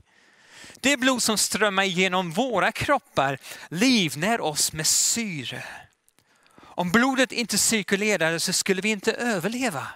Det 0.80 0.96
blod 0.96 1.22
som 1.22 1.38
strömmar 1.38 1.84
genom 1.84 2.30
våra 2.30 2.72
kroppar 2.72 3.38
livnär 3.68 4.40
oss 4.40 4.72
med 4.72 4.86
syre. 4.86 5.64
Om 6.60 6.90
blodet 6.90 7.32
inte 7.32 7.58
cirkulerade 7.58 8.40
så 8.40 8.52
skulle 8.52 8.82
vi 8.82 8.88
inte 8.88 9.12
överleva. 9.12 9.86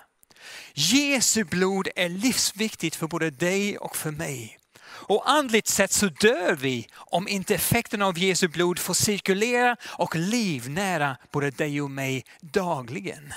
Jesu 0.75 1.45
blod 1.45 1.89
är 1.97 2.09
livsviktigt 2.09 2.97
för 2.97 3.07
både 3.07 3.31
dig 3.31 3.79
och 3.79 3.97
för 3.97 4.11
mig. 4.11 4.59
Och 5.03 5.31
andligt 5.31 5.69
sett 5.69 5.93
så 5.93 6.07
dör 6.07 6.55
vi 6.55 6.89
om 6.95 7.29
inte 7.29 7.55
effekten 7.55 8.03
av 8.03 8.19
Jesu 8.19 8.49
blod 8.49 8.79
får 8.79 8.95
cirkulera 8.95 9.77
och 9.85 10.17
livnära 10.17 11.17
både 11.31 11.51
dig 11.51 11.83
och 11.83 11.91
mig 11.91 12.25
dagligen. 12.41 13.33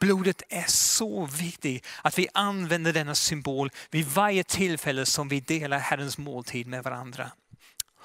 Blodet 0.00 0.42
är 0.48 0.64
så 0.68 1.26
viktigt 1.26 1.86
att 2.02 2.18
vi 2.18 2.28
använder 2.34 2.92
denna 2.92 3.14
symbol 3.14 3.70
vid 3.90 4.06
varje 4.06 4.44
tillfälle 4.44 5.06
som 5.06 5.28
vi 5.28 5.40
delar 5.40 5.78
Herrens 5.78 6.18
måltid 6.18 6.66
med 6.66 6.84
varandra. 6.84 7.30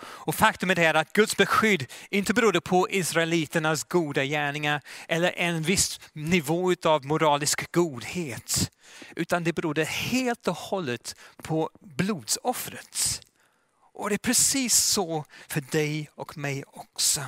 Och 0.03 0.35
faktum 0.35 0.69
är 0.69 0.93
att 0.93 1.13
Guds 1.13 1.37
beskydd 1.37 1.85
inte 2.09 2.33
berodde 2.33 2.61
på 2.61 2.89
israeliternas 2.89 3.83
goda 3.83 4.23
gärningar 4.23 4.81
eller 5.07 5.33
en 5.37 5.61
viss 5.61 5.99
nivå 6.13 6.75
av 6.85 7.05
moralisk 7.05 7.71
godhet. 7.71 8.71
Utan 9.15 9.43
det 9.43 9.53
berodde 9.53 9.83
helt 9.83 10.47
och 10.47 10.55
hållet 10.55 11.15
på 11.43 11.69
blodsoffret. 11.81 13.21
Och 13.93 14.09
det 14.09 14.15
är 14.15 14.17
precis 14.17 14.75
så 14.75 15.25
för 15.47 15.61
dig 15.61 16.09
och 16.15 16.37
mig 16.37 16.63
också. 16.67 17.21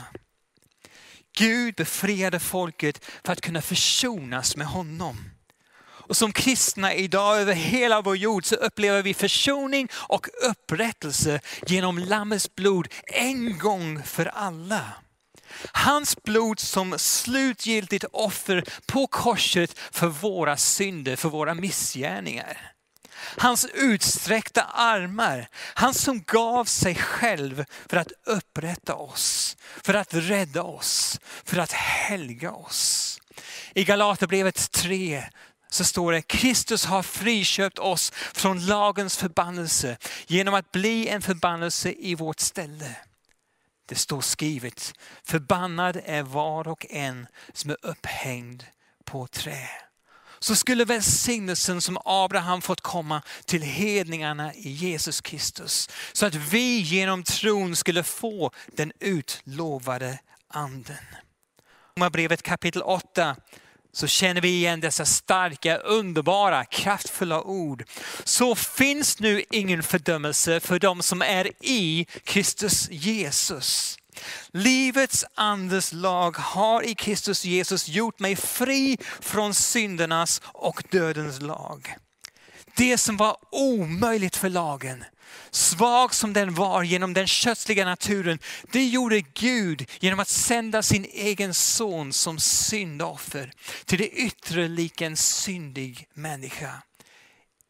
Gud 1.38 1.76
befriade 1.76 2.40
folket 2.40 3.06
för 3.24 3.34
att 3.34 3.42
kunna 3.42 3.62
försonas 3.62 4.58
med 4.58 4.68
honom. 4.68 5.33
Och 6.08 6.18
som 6.18 6.32
kristna 6.32 6.94
idag 6.94 7.38
över 7.38 7.54
hela 7.54 8.02
vår 8.02 8.18
jord 8.18 8.46
så 8.46 8.56
upplever 8.56 9.02
vi 9.02 9.14
försoning 9.14 9.88
och 9.94 10.28
upprättelse 10.50 11.40
genom 11.68 11.98
Lammets 11.98 12.56
blod 12.56 12.88
en 13.06 13.58
gång 13.58 14.04
för 14.04 14.26
alla. 14.26 14.82
Hans 15.72 16.24
blod 16.24 16.60
som 16.60 17.00
slutgiltigt 17.00 18.06
offer 18.12 18.64
på 18.86 19.08
korset 19.08 19.80
för 19.92 20.08
våra 20.08 20.58
synder, 20.58 21.16
för 21.16 21.30
våra 21.30 21.54
missgärningar. 21.54 22.74
Hans 23.38 23.66
utsträckta 23.74 24.64
armar, 24.64 25.48
han 25.54 25.94
som 25.94 26.22
gav 26.22 26.66
sig 26.66 26.96
själv 26.96 27.66
för 27.90 27.98
att 27.98 28.12
upprätta 28.26 28.96
oss, 28.96 29.58
för 29.84 29.94
att 29.94 30.14
rädda 30.14 30.64
oss, 30.64 31.20
för 31.46 31.58
att 31.58 31.72
helga 31.72 32.52
oss. 32.52 33.20
I 33.74 33.84
Galaterbrevet 33.84 34.72
3 34.72 35.24
så 35.74 35.84
står 35.84 36.12
det 36.12 36.22
Kristus 36.22 36.86
har 36.86 37.04
friköpt 37.04 37.80
oss 37.80 38.12
från 38.14 38.66
lagens 38.66 39.18
förbannelse 39.18 39.98
genom 40.28 40.54
att 40.54 40.72
bli 40.72 41.08
en 41.08 41.22
förbannelse 41.22 41.94
i 42.00 42.16
vårt 42.16 42.40
ställe. 42.40 42.96
Det 43.86 43.96
står 43.96 44.22
skrivet, 44.22 44.94
förbannad 45.24 46.02
är 46.06 46.24
var 46.24 46.68
och 46.68 46.86
en 46.90 47.28
som 47.54 47.70
är 47.72 47.78
upphängd 47.82 48.64
på 49.06 49.28
trä. 49.28 49.68
Så 50.40 50.56
skulle 50.56 50.86
välsignelsen 50.86 51.82
som 51.82 51.98
Abraham 52.06 52.62
fått 52.62 52.82
komma 52.82 53.22
till 53.46 53.62
hedningarna 53.62 54.54
i 54.54 54.70
Jesus 54.70 55.22
Kristus. 55.22 55.90
Så 56.14 56.26
att 56.26 56.36
vi 56.36 56.80
genom 56.80 57.24
tron 57.24 57.76
skulle 57.76 58.04
få 58.04 58.52
den 58.68 58.92
utlovade 59.00 60.20
anden. 60.48 61.06
Romarbrevet 61.98 62.42
kapitel 62.42 62.82
8 62.82 63.36
så 63.94 64.08
känner 64.08 64.42
vi 64.42 64.48
igen 64.48 64.80
dessa 64.80 65.06
starka, 65.06 65.78
underbara, 65.78 66.66
kraftfulla 66.66 67.42
ord. 67.42 67.84
Så 68.24 68.56
finns 68.56 69.20
nu 69.20 69.44
ingen 69.52 69.84
fördömelse 69.84 70.60
för 70.60 70.80
dem 70.80 71.02
som 71.02 71.22
är 71.22 71.52
i 71.62 72.06
Kristus 72.24 72.90
Jesus. 72.92 73.98
Livets 74.52 75.26
andes 75.36 75.94
lag 75.94 76.38
har 76.38 76.84
i 76.84 76.96
Kristus 76.96 77.46
Jesus 77.46 77.88
gjort 77.88 78.20
mig 78.20 78.36
fri 78.36 78.98
från 79.20 79.54
syndernas 79.54 80.42
och 80.46 80.84
dödens 80.90 81.42
lag. 81.42 81.96
Det 82.76 82.98
som 82.98 83.18
var 83.18 83.38
omöjligt 83.52 84.36
för 84.36 84.50
lagen, 84.50 85.06
svag 85.52 86.14
som 86.14 86.34
den 86.34 86.54
var 86.54 86.84
genom 86.84 87.14
den 87.14 87.28
kötsliga 87.28 87.86
naturen, 87.86 88.40
det 88.72 88.86
gjorde 88.86 89.22
Gud 89.22 89.90
genom 90.00 90.20
att 90.20 90.28
sända 90.28 90.84
sin 90.84 91.06
egen 91.06 91.54
son 91.54 92.14
som 92.14 92.40
syndoffer 92.40 93.52
till 93.86 93.98
det 93.98 94.10
yttre 94.10 94.68
lik 94.68 95.02
en 95.02 95.18
syndig 95.18 96.08
människa. 96.14 96.82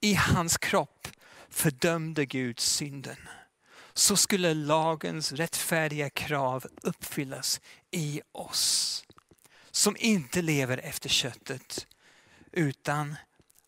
I 0.01 0.13
hans 0.13 0.57
kropp 0.57 1.07
fördömde 1.49 2.25
Gud 2.25 2.59
synden. 2.59 3.17
Så 3.93 4.17
skulle 4.17 4.53
lagens 4.53 5.31
rättfärdiga 5.31 6.09
krav 6.09 6.65
uppfyllas 6.81 7.61
i 7.91 8.21
oss 8.31 9.03
som 9.71 9.95
inte 9.99 10.41
lever 10.41 10.77
efter 10.77 11.09
köttet 11.09 11.87
utan 12.51 13.15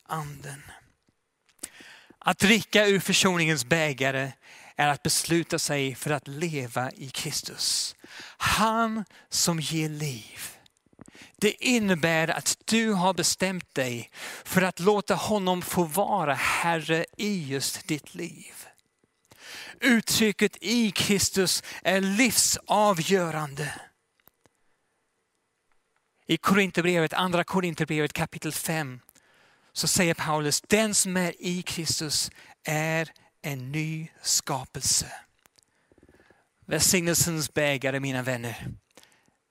anden. 0.04 0.62
Att 2.28 2.40
dricka 2.40 2.88
ur 2.88 3.00
försoningens 3.00 3.66
bägare 3.66 4.32
är 4.76 4.88
att 4.88 5.04
besluta 5.04 5.60
sig 5.60 5.96
för 5.96 6.12
att 6.12 6.28
leva 6.28 6.92
i 6.92 7.10
Kristus. 7.10 7.96
Han 8.38 9.06
som 9.30 9.60
ger 9.60 9.90
liv. 9.90 10.40
Det 11.38 11.66
innebär 11.66 12.28
att 12.28 12.58
du 12.66 12.92
har 12.92 13.14
bestämt 13.14 13.76
dig 13.76 14.10
för 14.44 14.62
att 14.62 14.80
låta 14.80 15.16
honom 15.16 15.62
få 15.62 15.84
vara 15.84 16.34
Herre 16.34 17.06
i 17.18 17.48
just 17.48 17.88
ditt 17.88 18.16
liv. 18.16 18.54
Uttrycket 19.80 20.58
i 20.62 20.92
Kristus 20.92 21.64
är 21.84 22.02
livsavgörande. 22.02 23.82
I 26.28 26.38
Korinthierbrevet, 26.38 27.14
andra 27.14 27.44
Korinthierbrevet 27.44 28.14
kapitel 28.14 28.52
5 28.52 29.00
så 29.76 29.88
säger 29.88 30.14
Paulus, 30.14 30.62
den 30.62 30.96
som 30.96 31.18
är 31.18 31.34
i 31.40 31.62
Kristus 31.62 32.32
är 32.64 33.12
en 33.42 33.72
ny 33.72 34.08
skapelse. 34.22 35.12
Välsignelsens 36.66 37.54
bägare 37.54 38.00
mina 38.00 38.22
vänner, 38.22 38.68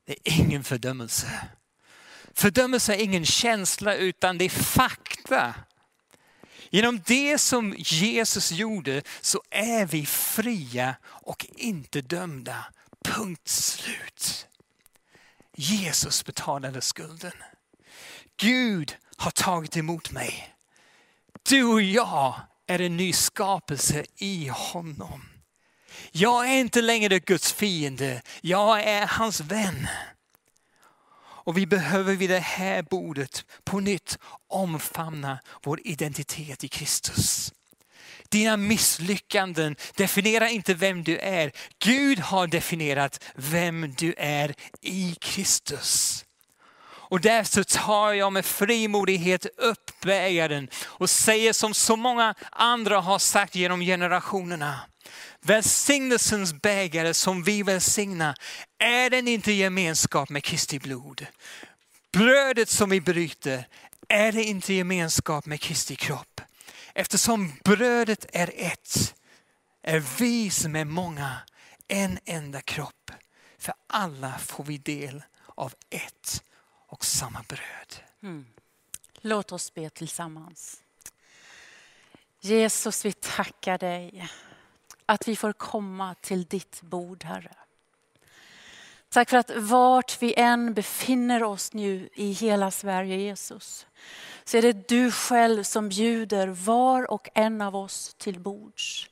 det 0.07 0.13
är 0.25 0.41
ingen 0.41 0.65
fördömelse. 0.65 1.49
Fördömelse 2.35 2.95
är 2.95 2.99
ingen 2.99 3.25
känsla 3.25 3.95
utan 3.95 4.39
det 4.39 4.45
är 4.45 4.49
fakta. 4.49 5.55
Genom 6.71 7.03
det 7.07 7.39
som 7.39 7.75
Jesus 7.79 8.53
gjorde 8.53 9.03
så 9.21 9.43
är 9.51 9.87
vi 9.87 10.07
fria 10.07 10.97
och 11.05 11.47
inte 11.57 12.01
dömda. 12.01 12.65
Punkt 13.05 13.49
slut. 13.49 14.47
Jesus 15.57 16.25
betalade 16.25 16.81
skulden. 16.81 17.33
Gud 18.37 18.97
har 19.17 19.31
tagit 19.31 19.77
emot 19.77 20.11
mig. 20.11 20.55
Du 21.49 21.65
och 21.65 21.83
jag 21.83 22.35
är 22.67 22.81
en 22.81 22.97
ny 22.97 23.13
skapelse 23.13 24.05
i 24.17 24.49
honom. 24.49 25.29
Jag 26.13 26.51
är 26.51 26.61
inte 26.61 26.83
längre 26.83 27.19
Guds 27.19 27.53
fiende, 27.53 28.23
jag 28.41 28.83
är 28.83 29.07
hans 29.07 29.41
vän. 29.41 29.89
Och 31.17 31.59
vi 31.59 31.67
behöver 31.67 32.15
vid 32.15 32.31
det 32.31 32.41
här 32.41 32.83
bordet 32.83 33.45
på 33.65 33.81
nytt 33.81 34.19
omfamna 34.49 35.39
vår 35.63 35.81
identitet 35.85 36.65
i 36.65 36.69
Kristus. 36.69 37.53
Dina 38.29 38.57
misslyckanden 38.57 39.77
definierar 39.97 40.47
inte 40.47 40.75
vem 40.75 41.05
du 41.05 41.19
är. 41.19 41.53
Gud 41.79 42.19
har 42.19 42.47
definierat 42.47 43.25
vem 43.35 43.95
du 43.99 44.15
är 44.19 44.55
i 44.81 45.17
Kristus. 45.21 46.24
Och 47.09 47.21
därför 47.21 47.63
tar 47.63 48.13
jag 48.13 48.33
med 48.33 48.45
frimodighet 48.45 49.47
upp 49.47 50.01
bägaren 50.01 50.69
och 50.85 51.11
säger 51.11 51.53
som 51.53 51.75
så 51.75 51.97
många 51.97 52.35
andra 52.51 53.01
har 53.01 53.19
sagt 53.19 53.55
genom 53.55 53.81
generationerna. 53.81 54.81
Välsignelsens 55.41 56.53
bägare 56.63 57.15
som 57.15 57.43
vi 57.43 57.63
välsignar, 57.63 58.35
är 58.79 59.11
den 59.11 59.29
inte 59.29 59.53
gemenskap 59.53 60.29
med 60.29 60.45
Kristi 60.45 60.79
blod? 60.79 61.27
Brödet 62.13 62.69
som 62.69 62.91
vi 62.91 63.01
bryter, 63.01 63.69
är 64.09 64.33
det 64.33 64.45
inte 64.45 64.75
gemenskap 64.75 65.47
med 65.47 65.61
Kristi 65.61 65.97
kropp? 65.97 66.41
Eftersom 66.95 67.53
brödet 67.65 68.27
är 68.33 68.51
ett, 68.57 69.15
är 69.83 70.03
vi 70.19 70.51
som 70.51 70.77
är 70.77 70.85
många 70.85 71.37
en 71.89 72.19
enda 72.25 72.61
kropp. 72.61 73.11
För 73.59 73.75
alla 73.87 74.33
får 74.39 74.65
vi 74.65 74.79
del 74.79 75.23
av 75.55 75.73
ett 75.91 76.43
och 76.95 77.05
samma 77.05 77.43
bröd. 77.49 78.03
Mm. 78.23 78.47
Låt 79.21 79.53
oss 79.53 79.75
be 79.75 79.91
tillsammans. 79.91 80.83
Jesus, 82.41 83.05
vi 83.05 83.13
tackar 83.13 83.79
dig 83.79 84.29
att 85.07 85.29
vi 85.29 85.37
får 85.37 85.53
komma 85.53 86.15
till 86.15 86.45
ditt 86.45 86.83
bord, 86.83 87.25
Herre. 87.25 87.57
Tack 89.09 89.31
för 89.31 89.37
att 89.37 89.51
vart 89.57 90.23
vi 90.23 90.35
än 90.35 90.75
befinner 90.75 91.43
oss 91.43 91.73
nu 91.73 92.09
i 92.15 92.33
hela 92.33 92.71
Sverige, 92.71 93.17
Jesus, 93.17 93.87
så 94.45 94.57
är 94.57 94.63
det 94.63 94.89
du 94.89 95.11
själv 95.11 95.63
som 95.63 95.89
bjuder 95.89 96.49
var 96.49 97.11
och 97.11 97.29
en 97.35 97.63
av 97.63 97.77
oss 97.77 98.15
till 98.19 98.41
bords. 98.41 99.11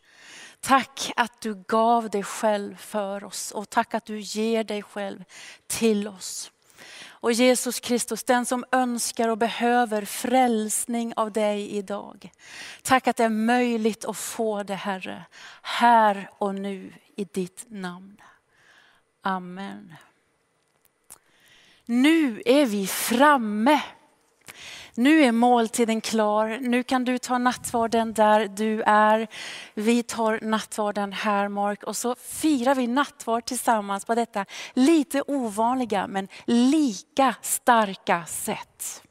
Tack 0.61 1.13
att 1.17 1.41
du 1.41 1.55
gav 1.55 2.11
dig 2.11 2.23
själv 2.23 2.77
för 2.77 3.25
oss 3.25 3.51
och 3.51 3.71
tack 3.71 3.95
att 3.95 4.05
du 4.05 4.21
ger 4.21 4.65
dig 4.65 4.83
själv 4.83 5.25
till 5.67 6.09
oss. 6.09 6.53
Och 7.23 7.33
Jesus 7.33 7.81
Kristus, 7.81 8.25
den 8.25 8.47
som 8.47 8.65
önskar 8.73 9.29
och 9.29 9.39
behöver 9.39 10.05
frälsning 10.05 11.13
av 11.17 11.33
dig 11.33 11.71
idag. 11.77 12.33
Tack 12.83 13.07
att 13.07 13.17
det 13.17 13.25
är 13.25 13.29
möjligt 13.29 14.05
att 14.05 14.17
få 14.17 14.63
det 14.63 14.75
Herre, 14.75 15.25
här 15.63 16.31
och 16.39 16.55
nu 16.55 16.93
i 17.17 17.25
ditt 17.25 17.65
namn. 17.69 18.17
Amen. 19.21 19.95
Nu 21.85 22.43
är 22.47 22.67
vi 22.67 22.87
framme 22.87 23.83
nu 24.95 25.25
är 25.25 25.33
måltiden 25.33 26.01
klar, 26.01 26.59
nu 26.61 26.83
kan 26.83 27.05
du 27.05 27.19
ta 27.19 27.39
nattvarden 27.39 28.13
där 28.13 28.49
du 28.49 28.83
är. 28.83 29.29
Vi 29.75 30.03
tar 30.03 30.41
nattvarden 30.43 31.13
här 31.13 31.49
Mark 31.49 31.83
och 31.83 31.97
så 31.97 32.15
firar 32.15 32.75
vi 32.75 32.87
nattvard 32.87 33.45
tillsammans 33.45 34.05
på 34.05 34.15
detta 34.15 34.45
lite 34.73 35.23
ovanliga 35.27 36.07
men 36.07 36.29
lika 36.45 37.35
starka 37.43 38.25
sätt. 38.27 39.03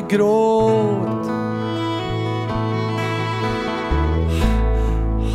Gråt. 0.00 1.26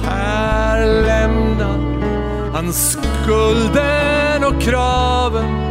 Här 0.05 0.85
lämnar 0.85 1.79
han 2.53 2.73
skulden 2.73 4.43
och 4.43 4.61
kraven. 4.61 5.62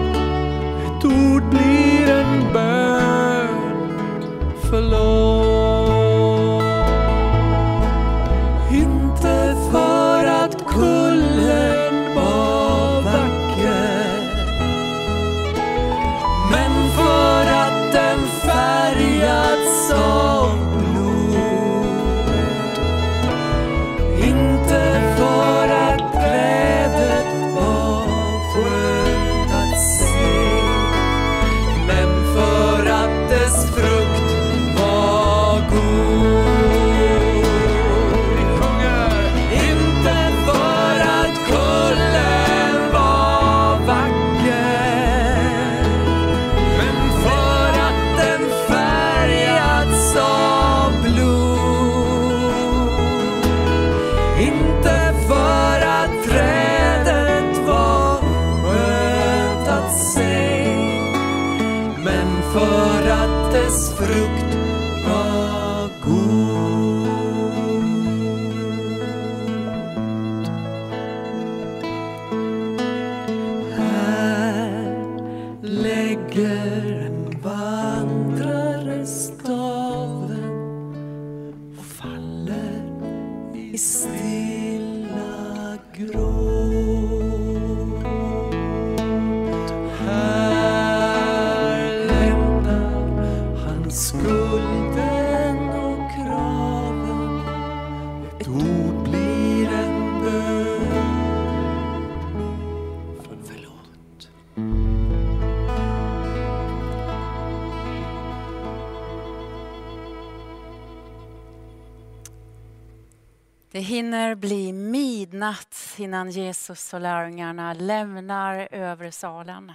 Det 113.72 113.80
hinner 113.80 114.34
bli 114.34 114.72
midnatt 114.72 115.94
innan 115.96 116.30
Jesus 116.30 116.94
och 116.94 117.00
lärjungarna 117.00 117.72
lämnar 117.72 118.68
övre 118.70 119.12
salen. 119.12 119.72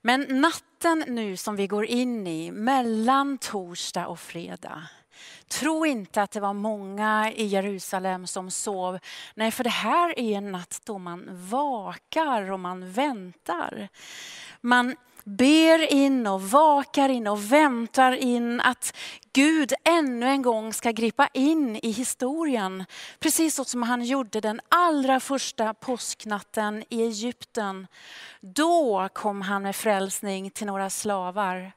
Men 0.00 0.40
natten 0.40 1.04
nu 1.08 1.36
som 1.36 1.56
vi 1.56 1.66
går 1.66 1.84
in 1.86 2.26
i, 2.26 2.50
mellan 2.50 3.38
torsdag 3.38 4.06
och 4.06 4.20
fredag, 4.20 4.82
Tro 5.48 5.86
inte 5.86 6.22
att 6.22 6.30
det 6.30 6.40
var 6.40 6.52
många 6.52 7.32
i 7.32 7.46
Jerusalem 7.46 8.26
som 8.26 8.50
sov. 8.50 8.98
Nej, 9.34 9.50
för 9.50 9.64
det 9.64 9.70
här 9.70 10.18
är 10.18 10.36
en 10.36 10.52
natt 10.52 10.80
då 10.84 10.98
man 10.98 11.28
vakar 11.30 12.50
och 12.50 12.60
man 12.60 12.92
väntar. 12.92 13.88
Man 14.60 14.96
ber 15.28 15.92
in 15.92 16.26
och 16.26 16.42
vakar 16.42 17.08
in 17.08 17.26
och 17.26 17.52
väntar 17.52 18.12
in 18.12 18.60
att 18.60 18.96
Gud 19.32 19.72
ännu 19.84 20.26
en 20.26 20.42
gång 20.42 20.72
ska 20.72 20.90
gripa 20.90 21.28
in 21.34 21.76
i 21.76 21.90
historien. 21.90 22.84
Precis 23.18 23.54
så 23.54 23.64
som 23.64 23.82
han 23.82 24.04
gjorde 24.04 24.40
den 24.40 24.60
allra 24.68 25.20
första 25.20 25.74
påsknatten 25.74 26.84
i 26.88 27.02
Egypten. 27.02 27.86
Då 28.40 29.08
kom 29.12 29.42
han 29.42 29.62
med 29.62 29.76
frälsning 29.76 30.50
till 30.50 30.66
några 30.66 30.90
slavar. 30.90 31.72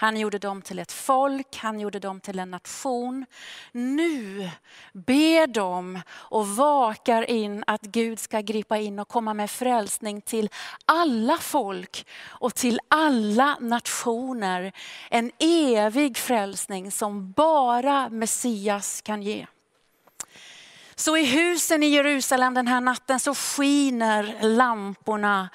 Han 0.00 0.16
gjorde 0.16 0.38
dem 0.38 0.62
till 0.62 0.78
ett 0.78 0.92
folk, 0.92 1.56
han 1.56 1.80
gjorde 1.80 1.98
dem 1.98 2.20
till 2.20 2.38
en 2.38 2.50
nation. 2.50 3.26
Nu 3.72 4.50
ber 4.92 5.46
de 5.46 6.00
och 6.10 6.48
vakar 6.48 7.30
in 7.30 7.64
att 7.66 7.82
Gud 7.82 8.18
ska 8.18 8.40
gripa 8.40 8.78
in 8.78 8.98
och 8.98 9.08
komma 9.08 9.34
med 9.34 9.50
frälsning 9.50 10.20
till 10.20 10.50
alla 10.84 11.38
folk 11.38 12.06
och 12.26 12.54
till 12.54 12.80
alla 12.88 13.56
nationer. 13.60 14.72
En 15.10 15.30
evig 15.38 16.16
frälsning 16.16 16.90
som 16.90 17.32
bara 17.32 18.08
Messias 18.08 19.00
kan 19.00 19.22
ge. 19.22 19.46
Så 20.94 21.16
i 21.16 21.24
husen 21.24 21.82
i 21.82 21.86
Jerusalem 21.86 22.54
den 22.54 22.66
här 22.66 22.80
natten 22.80 23.20
så 23.20 23.34
skiner 23.34 24.36
lamporna 24.42 25.48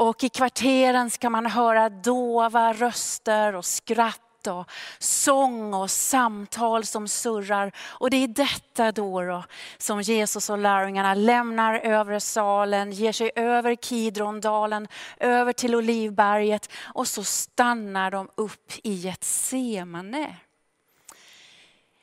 och 0.00 0.24
i 0.24 0.28
kvarteren 0.28 1.10
ska 1.10 1.30
man 1.30 1.46
höra 1.46 1.88
dova 1.88 2.72
röster 2.72 3.54
och 3.54 3.64
skratt 3.64 4.46
och 4.46 4.70
sång 4.98 5.74
och 5.74 5.90
samtal 5.90 6.84
som 6.84 7.08
surrar. 7.08 7.72
Och 7.78 8.10
det 8.10 8.16
är 8.16 8.28
detta 8.28 8.92
då, 8.92 9.22
då 9.22 9.44
som 9.78 10.02
Jesus 10.02 10.50
och 10.50 10.58
lärjungarna 10.58 11.14
lämnar 11.14 11.74
övre 11.74 12.20
salen, 12.20 12.92
ger 12.92 13.12
sig 13.12 13.30
över 13.34 13.74
Kidrondalen, 13.74 14.88
över 15.18 15.52
till 15.52 15.74
Olivberget 15.74 16.70
och 16.82 17.08
så 17.08 17.24
stannar 17.24 18.10
de 18.10 18.28
upp 18.34 18.72
i 18.82 18.92
Getsemane. 18.92 20.36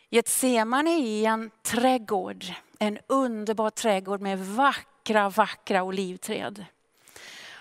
Getsemane 0.10 0.92
är 0.92 1.30
en 1.30 1.52
trädgård, 1.64 2.46
en 2.80 3.00
underbar 3.08 3.70
trädgård 3.70 4.22
med 4.22 4.40
vackra, 4.40 5.30
vackra 5.30 5.84
olivträd. 5.84 6.66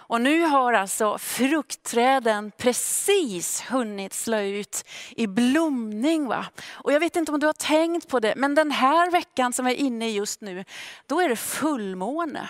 Och 0.08 0.20
nu 0.20 0.42
har 0.42 0.72
alltså 0.72 1.18
fruktträden 1.18 2.52
precis 2.56 3.60
hunnit 3.60 4.12
slå 4.12 4.38
ut 4.38 4.84
i 5.10 5.26
blomning. 5.26 6.26
Va? 6.26 6.46
Och 6.68 6.92
jag 6.92 7.00
vet 7.00 7.16
inte 7.16 7.32
om 7.32 7.40
du 7.40 7.46
har 7.46 7.52
tänkt 7.52 8.08
på 8.08 8.20
det, 8.20 8.34
men 8.36 8.54
den 8.54 8.70
här 8.70 9.10
veckan 9.10 9.52
som 9.52 9.64
vi 9.64 9.72
är 9.72 9.76
inne 9.76 10.08
i 10.08 10.12
just 10.12 10.40
nu, 10.40 10.64
då 11.06 11.20
är 11.20 11.28
det 11.28 11.36
fullmåne. 11.36 12.48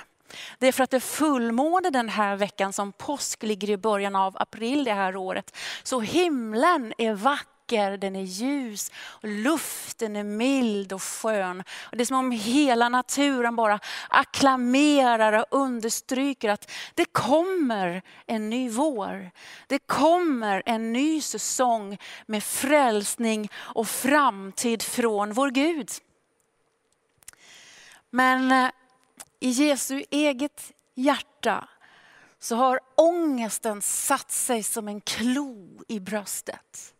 Det 0.58 0.66
är 0.66 0.72
för 0.72 0.84
att 0.84 0.90
det 0.90 0.96
är 0.96 1.00
fullmåne 1.00 1.90
den 1.90 2.08
här 2.08 2.36
veckan 2.36 2.72
som 2.72 2.92
påsk 2.92 3.42
ligger 3.42 3.70
i 3.70 3.76
början 3.76 4.16
av 4.16 4.36
april 4.38 4.84
det 4.84 4.92
här 4.92 5.16
året. 5.16 5.56
Så 5.82 6.00
himlen 6.00 6.92
är 6.98 7.14
vacker 7.14 7.55
den 7.68 8.16
är 8.16 8.22
ljus, 8.22 8.92
och 8.96 9.28
luften 9.28 10.16
är 10.16 10.24
mild 10.24 10.92
och 10.92 11.02
skön. 11.02 11.62
Och 11.82 11.96
det 11.96 12.02
är 12.02 12.04
som 12.04 12.16
om 12.16 12.30
hela 12.30 12.88
naturen 12.88 13.56
bara 13.56 13.80
acklamerar 14.08 15.32
och 15.32 15.46
understryker 15.50 16.48
att 16.48 16.70
det 16.94 17.04
kommer 17.04 18.02
en 18.26 18.50
ny 18.50 18.68
vår. 18.68 19.30
Det 19.66 19.78
kommer 19.78 20.62
en 20.66 20.92
ny 20.92 21.20
säsong 21.20 21.98
med 22.26 22.44
frälsning 22.44 23.50
och 23.56 23.88
framtid 23.88 24.82
från 24.82 25.32
vår 25.32 25.50
Gud. 25.50 25.90
Men 28.10 28.52
eh, 28.52 28.70
i 29.40 29.48
Jesu 29.48 30.04
eget 30.10 30.72
hjärta 30.94 31.68
så 32.38 32.56
har 32.56 32.80
ångesten 32.94 33.82
satt 33.82 34.30
sig 34.30 34.62
som 34.62 34.88
en 34.88 35.00
klo 35.00 35.84
i 35.88 36.00
bröstet. 36.00 36.94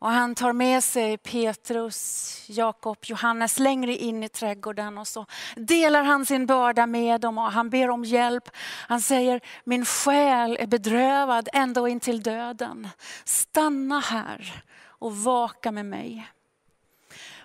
Och 0.00 0.08
han 0.08 0.34
tar 0.34 0.52
med 0.52 0.84
sig 0.84 1.18
Petrus, 1.18 2.44
Jakob, 2.48 2.98
Johannes 3.02 3.58
längre 3.58 3.96
in 3.96 4.22
i 4.22 4.28
trädgården 4.28 4.98
och 4.98 5.06
så 5.06 5.26
delar 5.56 6.02
han 6.02 6.26
sin 6.26 6.46
börda 6.46 6.86
med 6.86 7.20
dem 7.20 7.38
och 7.38 7.52
han 7.52 7.70
ber 7.70 7.90
om 7.90 8.04
hjälp. 8.04 8.50
Han 8.88 9.00
säger, 9.00 9.40
min 9.64 9.84
själ 9.84 10.56
är 10.60 10.66
bedrövad 10.66 11.48
ända 11.52 11.88
in 11.88 12.00
till 12.00 12.22
döden. 12.22 12.88
Stanna 13.24 14.00
här 14.00 14.62
och 14.80 15.16
vaka 15.16 15.72
med 15.72 15.86
mig. 15.86 16.28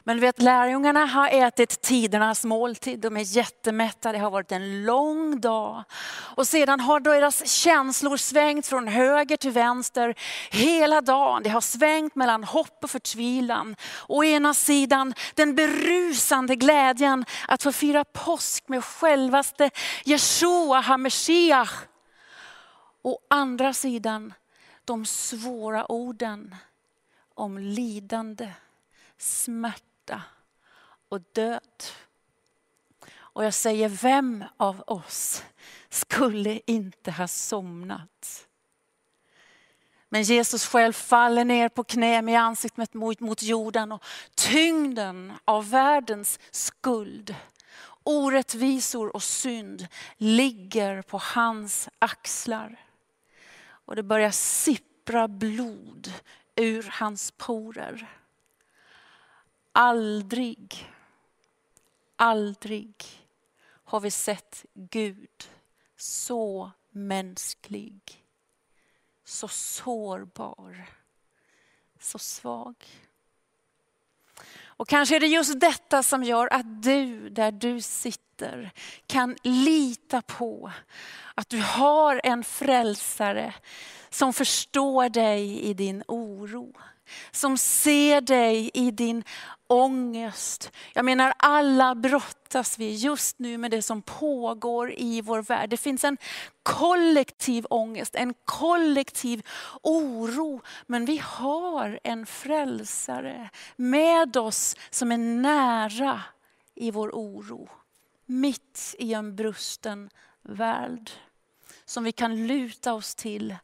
Men 0.05 0.19
vet, 0.19 0.41
lärjungarna 0.41 1.05
har 1.05 1.27
ätit 1.29 1.81
tidernas 1.81 2.45
måltid, 2.45 2.99
de 2.99 3.17
är 3.17 3.37
jättemätta, 3.37 4.11
det 4.11 4.17
har 4.17 4.29
varit 4.29 4.51
en 4.51 4.85
lång 4.85 5.39
dag. 5.41 5.83
Och 6.35 6.47
sedan 6.47 6.79
har 6.79 6.99
deras 6.99 7.51
känslor 7.51 8.17
svängt 8.17 8.67
från 8.67 8.87
höger 8.87 9.37
till 9.37 9.51
vänster 9.51 10.15
hela 10.51 11.01
dagen. 11.01 11.43
Det 11.43 11.49
har 11.49 11.61
svängt 11.61 12.15
mellan 12.15 12.43
hopp 12.43 12.83
och 12.83 12.91
förtvivlan. 12.91 13.75
Å 14.07 14.23
ena 14.23 14.53
sidan 14.53 15.13
den 15.35 15.55
berusande 15.55 16.55
glädjen 16.55 17.25
att 17.47 17.63
få 17.63 17.71
fira 17.71 18.03
påsk 18.03 18.67
med 18.67 18.83
självaste 18.83 19.69
Jeshua 20.05 20.79
HaMashiach. 20.79 21.73
Å 23.01 23.19
andra 23.29 23.73
sidan 23.73 24.33
de 24.85 25.05
svåra 25.05 25.91
orden 25.91 26.55
om 27.35 27.57
lidande, 27.57 28.49
smärta 29.17 29.92
smärta 30.03 30.21
och 31.09 31.21
död. 31.33 31.83
Och 33.15 33.45
jag 33.45 33.53
säger, 33.53 33.89
vem 33.89 34.43
av 34.57 34.83
oss 34.87 35.43
skulle 35.89 36.59
inte 36.65 37.11
ha 37.11 37.27
somnat? 37.27 38.47
Men 40.09 40.23
Jesus 40.23 40.65
själv 40.65 40.93
faller 40.93 41.45
ner 41.45 41.69
på 41.69 41.83
knä 41.83 42.21
med 42.21 42.41
ansiktet 42.41 42.93
mot, 42.93 43.19
mot 43.19 43.43
jorden 43.43 43.91
och 43.91 44.03
tyngden 44.35 45.33
av 45.45 45.69
världens 45.69 46.39
skuld, 46.51 47.35
orättvisor 48.03 49.15
och 49.15 49.23
synd 49.23 49.87
ligger 50.17 51.01
på 51.01 51.17
hans 51.17 51.89
axlar. 51.99 52.79
Och 53.85 53.95
det 53.95 54.03
börjar 54.03 54.31
sippra 54.31 55.27
blod 55.27 56.13
ur 56.55 56.89
hans 56.91 57.31
porer. 57.31 58.22
Aldrig, 59.75 60.89
aldrig 62.15 62.93
har 63.83 63.99
vi 63.99 64.11
sett 64.11 64.65
Gud 64.73 65.49
så 65.97 66.71
mänsklig, 66.89 68.23
så 69.23 69.47
sårbar, 69.47 70.89
så 71.99 72.19
svag. 72.19 72.75
Och 74.63 74.87
kanske 74.87 75.15
är 75.15 75.19
det 75.19 75.27
just 75.27 75.59
detta 75.59 76.03
som 76.03 76.23
gör 76.23 76.53
att 76.53 76.83
du, 76.83 77.29
där 77.29 77.51
du 77.51 77.81
sitter, 77.81 78.71
kan 79.07 79.37
lita 79.43 80.21
på 80.21 80.71
att 81.35 81.49
du 81.49 81.61
har 81.61 82.21
en 82.23 82.43
frälsare 82.43 83.53
som 84.09 84.33
förstår 84.33 85.09
dig 85.09 85.61
i 85.61 85.73
din 85.73 86.03
oro 86.07 86.73
som 87.31 87.57
ser 87.57 88.21
dig 88.21 88.71
i 88.73 88.91
din 88.91 89.23
ångest. 89.67 90.71
Jag 90.93 91.05
menar 91.05 91.33
alla 91.37 91.95
brottas 91.95 92.79
vi 92.79 92.95
just 92.95 93.39
nu 93.39 93.57
med 93.57 93.71
det 93.71 93.81
som 93.81 94.01
pågår 94.01 94.93
i 94.97 95.21
vår 95.21 95.41
värld. 95.41 95.69
Det 95.69 95.77
finns 95.77 96.03
en 96.03 96.17
kollektiv 96.63 97.65
ångest, 97.69 98.15
en 98.15 98.33
kollektiv 98.45 99.41
oro. 99.81 100.61
Men 100.87 101.05
vi 101.05 101.17
har 101.17 101.99
en 102.03 102.25
frälsare 102.25 103.49
med 103.75 104.37
oss 104.37 104.75
som 104.89 105.11
är 105.11 105.17
nära 105.17 106.21
i 106.75 106.91
vår 106.91 107.09
oro. 107.09 107.69
Mitt 108.25 108.95
i 108.99 109.13
en 109.13 109.35
brusten 109.35 110.09
värld. 110.41 111.11
Som 111.85 112.03
vi 112.03 112.11
kan 112.11 112.47
luta 112.47 112.93
oss 112.93 113.15
till 113.15 113.55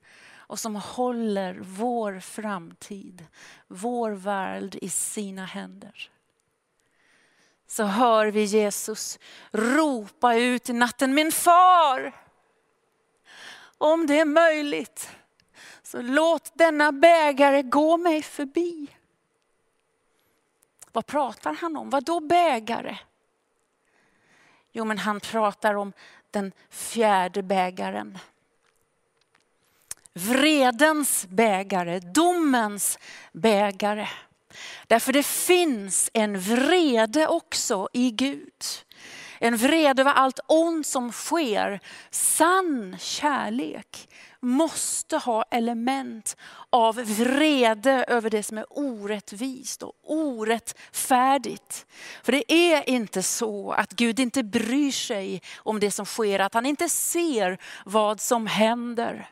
och 0.49 0.59
som 0.59 0.75
håller 0.75 1.59
vår 1.61 2.19
framtid, 2.19 3.25
vår 3.67 4.11
värld 4.11 4.75
i 4.75 4.89
sina 4.89 5.45
händer. 5.45 6.11
Så 7.67 7.83
hör 7.83 8.27
vi 8.27 8.43
Jesus 8.43 9.19
ropa 9.51 10.35
ut 10.35 10.69
i 10.69 10.73
natten, 10.73 11.13
min 11.13 11.31
far, 11.31 12.15
om 13.77 14.07
det 14.07 14.19
är 14.19 14.25
möjligt, 14.25 15.09
så 15.83 16.01
låt 16.01 16.51
denna 16.53 16.91
bägare 16.91 17.61
gå 17.61 17.97
mig 17.97 18.21
förbi. 18.21 18.87
Vad 20.91 21.05
pratar 21.05 21.53
han 21.53 21.77
om? 21.77 21.89
Vad 21.89 22.05
då 22.05 22.19
bägare? 22.19 22.97
Jo, 24.71 24.85
men 24.85 24.97
han 24.97 25.19
pratar 25.19 25.73
om 25.73 25.93
den 26.31 26.51
fjärde 26.69 27.43
bägaren 27.43 28.19
vredens 30.19 31.27
bägare, 31.29 31.99
domens 31.99 32.99
bägare. 33.33 34.07
Därför 34.87 35.13
det 35.13 35.25
finns 35.25 36.09
en 36.13 36.39
vrede 36.39 37.27
också 37.27 37.87
i 37.93 38.11
Gud. 38.11 38.63
En 39.39 39.57
vrede 39.57 40.01
över 40.01 40.13
allt 40.13 40.39
ont 40.47 40.87
som 40.87 41.11
sker. 41.11 41.79
Sann 42.09 42.97
kärlek 42.99 44.09
måste 44.39 45.17
ha 45.17 45.43
element 45.43 46.37
av 46.69 46.95
vrede 46.95 48.05
över 48.07 48.29
det 48.29 48.43
som 48.43 48.57
är 48.57 48.65
orättvist 48.69 49.83
och 49.83 49.93
orättfärdigt. 50.03 51.85
För 52.23 52.31
det 52.31 52.53
är 52.53 52.89
inte 52.89 53.23
så 53.23 53.71
att 53.71 53.91
Gud 53.91 54.19
inte 54.19 54.43
bryr 54.43 54.91
sig 54.91 55.41
om 55.57 55.79
det 55.79 55.91
som 55.91 56.05
sker, 56.05 56.39
att 56.39 56.53
han 56.53 56.65
inte 56.65 56.89
ser 56.89 57.57
vad 57.85 58.21
som 58.21 58.47
händer. 58.47 59.29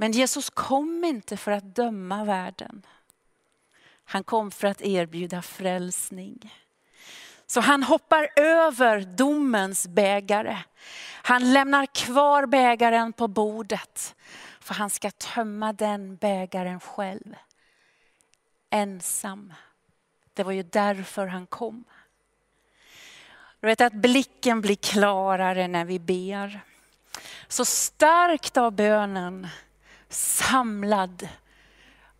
Men 0.00 0.12
Jesus 0.12 0.50
kom 0.50 1.04
inte 1.04 1.36
för 1.36 1.52
att 1.52 1.74
döma 1.74 2.24
världen. 2.24 2.86
Han 4.04 4.24
kom 4.24 4.50
för 4.50 4.66
att 4.66 4.82
erbjuda 4.82 5.42
frälsning. 5.42 6.54
Så 7.46 7.60
han 7.60 7.82
hoppar 7.82 8.28
över 8.36 9.00
domens 9.00 9.88
bägare. 9.88 10.58
Han 11.22 11.52
lämnar 11.52 11.86
kvar 11.86 12.46
bägaren 12.46 13.12
på 13.12 13.28
bordet. 13.28 14.14
För 14.60 14.74
han 14.74 14.90
ska 14.90 15.10
tömma 15.10 15.72
den 15.72 16.16
bägaren 16.16 16.80
själv. 16.80 17.36
Ensam. 18.70 19.54
Det 20.34 20.42
var 20.42 20.52
ju 20.52 20.62
därför 20.62 21.26
han 21.26 21.46
kom. 21.46 21.84
Du 23.60 23.66
vet 23.66 23.80
att 23.80 23.92
blicken 23.92 24.60
blir 24.60 24.76
klarare 24.76 25.68
när 25.68 25.84
vi 25.84 25.98
ber. 25.98 26.60
Så 27.48 27.64
starkt 27.64 28.56
av 28.56 28.72
bönen 28.72 29.48
samlad 30.08 31.28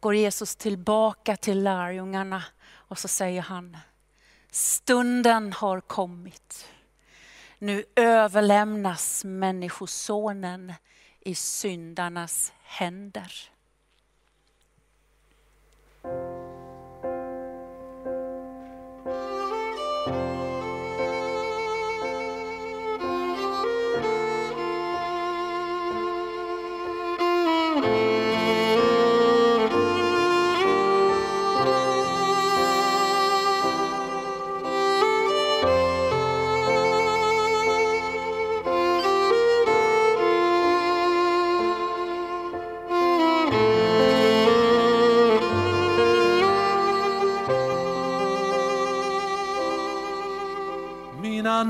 går 0.00 0.14
Jesus 0.14 0.56
tillbaka 0.56 1.36
till 1.36 1.62
lärjungarna 1.62 2.44
och 2.70 2.98
så 2.98 3.08
säger 3.08 3.42
han, 3.42 3.76
stunden 4.50 5.52
har 5.52 5.80
kommit. 5.80 6.68
Nu 7.58 7.84
överlämnas 7.96 9.24
Människosonen 9.24 10.74
i 11.20 11.34
syndarnas 11.34 12.52
händer. 12.62 13.50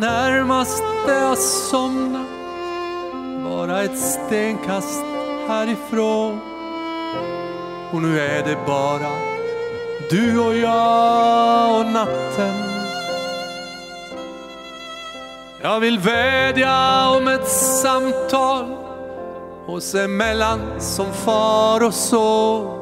Närmaste 0.00 1.12
har 1.12 1.36
somnat 1.36 2.26
bara 3.44 3.82
ett 3.82 3.98
stenkast 3.98 5.04
härifrån. 5.48 6.40
Och 7.92 8.02
nu 8.02 8.20
är 8.20 8.44
det 8.44 8.58
bara 8.66 9.10
du 10.10 10.40
och 10.40 10.56
jag 10.56 11.80
och 11.80 11.86
natten. 11.86 12.54
Jag 15.62 15.80
vill 15.80 15.98
vädja 15.98 17.08
om 17.10 17.28
ett 17.28 17.48
samtal 17.48 18.64
oss 19.66 19.94
emellan 19.94 20.60
som 20.78 21.12
far 21.12 21.84
och 21.84 21.94
son. 21.94 22.78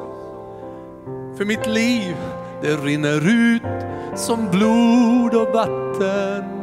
För 1.37 1.45
mitt 1.45 1.67
liv, 1.67 2.15
det 2.61 2.75
rinner 2.75 3.29
ut 3.29 3.61
som 4.15 4.49
blod 4.49 5.33
och 5.33 5.53
vatten. 5.53 6.56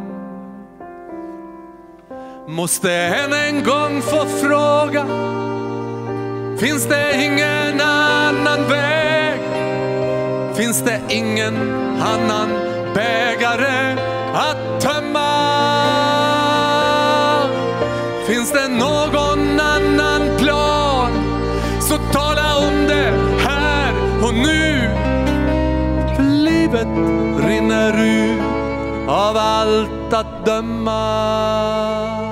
Måste 2.46 2.92
än 2.92 3.32
en 3.32 3.64
gång 3.64 4.02
få 4.02 4.26
fråga, 4.26 5.06
finns 6.60 6.86
det 6.86 7.24
ingen 7.24 7.80
annan 7.80 8.68
väg? 8.68 8.94
finns 10.56 10.82
det 10.82 11.00
ingen 11.08 11.54
annan 12.00 12.48
bägare 12.94 13.96
att 14.34 14.80
tömma. 14.80 15.34
Finns 18.26 18.52
det 18.52 18.68
någon 18.68 19.60
annan 19.60 20.36
plan 20.38 21.12
så 21.80 21.96
tala 22.12 22.56
om 22.68 22.86
det 22.88 23.12
här 23.38 23.92
och 24.22 24.34
nu. 24.34 24.90
För 26.16 26.22
livet 26.22 26.88
rinner 27.46 28.04
ut 28.04 28.42
av 29.08 29.36
allt 29.36 30.12
att 30.12 30.46
döma. 30.46 32.23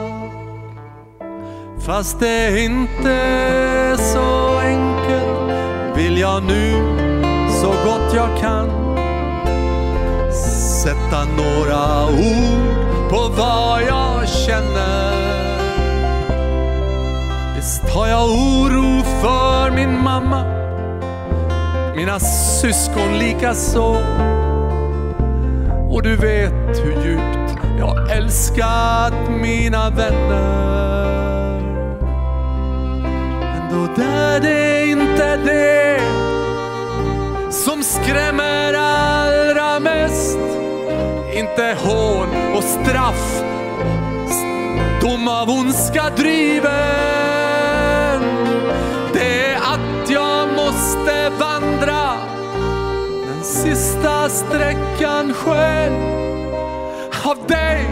Fast 1.87 2.21
det 2.21 2.65
inte 2.65 3.13
är 3.13 3.97
så 3.97 4.59
enkelt 4.59 5.97
vill 5.97 6.19
jag 6.19 6.43
nu 6.43 6.73
så 7.63 7.69
gott 7.69 8.15
jag 8.15 8.39
kan 8.41 8.71
sätta 10.83 11.25
några 11.25 12.07
ord 12.07 13.11
på 13.11 13.33
vad 13.37 13.83
jag 13.83 14.29
känner. 14.29 15.13
Visst 17.57 17.91
har 17.95 18.07
jag 18.07 18.31
oro 18.31 19.03
för 19.21 19.71
min 19.71 20.03
mamma, 20.03 20.45
mina 21.97 22.21
syskon 22.61 23.19
lika 23.19 23.55
så. 23.55 23.97
Och 25.91 26.03
du 26.03 26.17
vet 26.17 26.85
hur 26.85 27.05
djupt 27.05 27.59
jag 27.79 28.17
älskat 28.17 29.15
mina 29.43 29.91
vänner. 29.91 31.02
Men 33.97 34.09
är 34.09 34.41
det 34.41 34.87
inte 34.87 35.37
det 35.37 36.01
som 37.51 37.83
skrämmer 37.83 38.75
allra 38.75 39.81
mest. 39.81 40.39
Inte 41.35 41.77
hån 41.85 42.29
och 42.57 42.65
straff, 42.65 43.43
dom 45.01 45.29
av 45.29 45.51
ondska 45.51 46.11
driven. 46.17 46.73
Det 49.13 49.51
är 49.51 49.57
att 49.57 50.11
jag 50.11 50.49
måste 50.53 51.31
vandra 51.39 52.13
den 53.27 53.45
sista 53.45 54.29
sträckan 54.29 55.35
själv 55.35 56.13
av 57.25 57.47
dig 57.47 57.87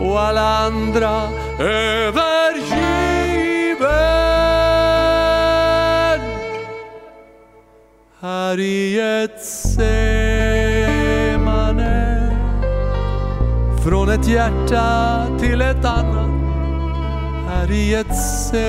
och 0.00 0.20
alla 0.20 0.58
andra 0.58 1.28
över 1.58 2.53
Här 8.44 8.60
i 8.60 8.94
Getsemane 8.94 9.54
semane 11.34 12.30
från 13.84 14.08
ett 14.08 14.28
hjärta 14.28 15.26
till 15.40 15.60
ett 15.60 15.84
annat. 15.84 16.30
Här 17.48 17.70
i 17.70 17.90
Getsemane 17.90 18.64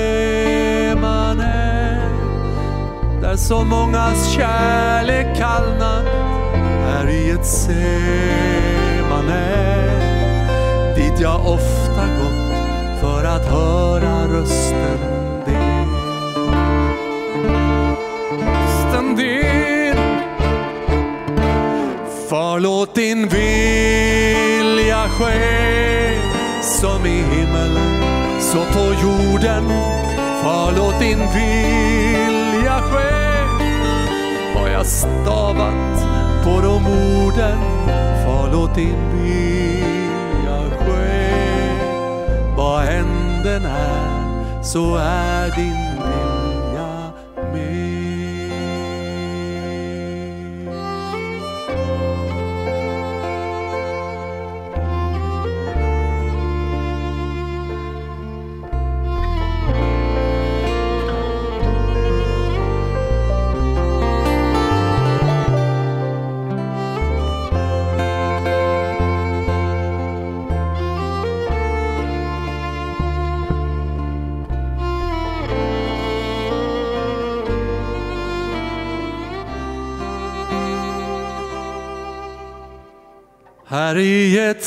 där 3.21 3.35
så 3.35 3.63
mångas 3.63 4.33
kärlek 4.33 5.37
kallnat. 5.37 6.05
Här 6.85 7.09
i 7.09 7.27
Getsemane 7.27 7.85
dit 10.95 11.19
jag 11.19 11.47
ofta 11.47 12.05
gått 12.19 12.55
för 13.01 13.23
att 13.23 13.45
höra 13.45 14.27
rösten 14.27 15.04
Far 22.35 22.59
låt 22.59 22.95
din 22.95 23.27
vilja 23.27 25.09
ske 25.09 26.19
som 26.61 27.05
i 27.05 27.23
himmelen 27.23 28.03
så 28.41 28.57
på 28.57 28.93
jorden. 29.03 29.63
Far 30.43 30.71
låt 30.77 30.99
din 30.99 31.19
vilja 31.19 32.79
ske 32.81 33.43
vad 34.55 34.71
jag 34.71 34.85
stavat 34.85 36.07
på 36.43 36.61
de 36.61 36.87
orden. 36.87 37.59
Far 38.25 38.51
låt 38.51 38.75
din 38.75 39.11
vilja 39.11 40.59
ske 40.79 41.31
vad 42.57 42.85
än 42.85 43.43
den 43.43 43.65
är 43.65 44.63
så 44.63 44.95
är 44.95 45.55
din 45.55 45.94
Här 83.95 84.01
i 84.01 84.39
ett 84.39 84.63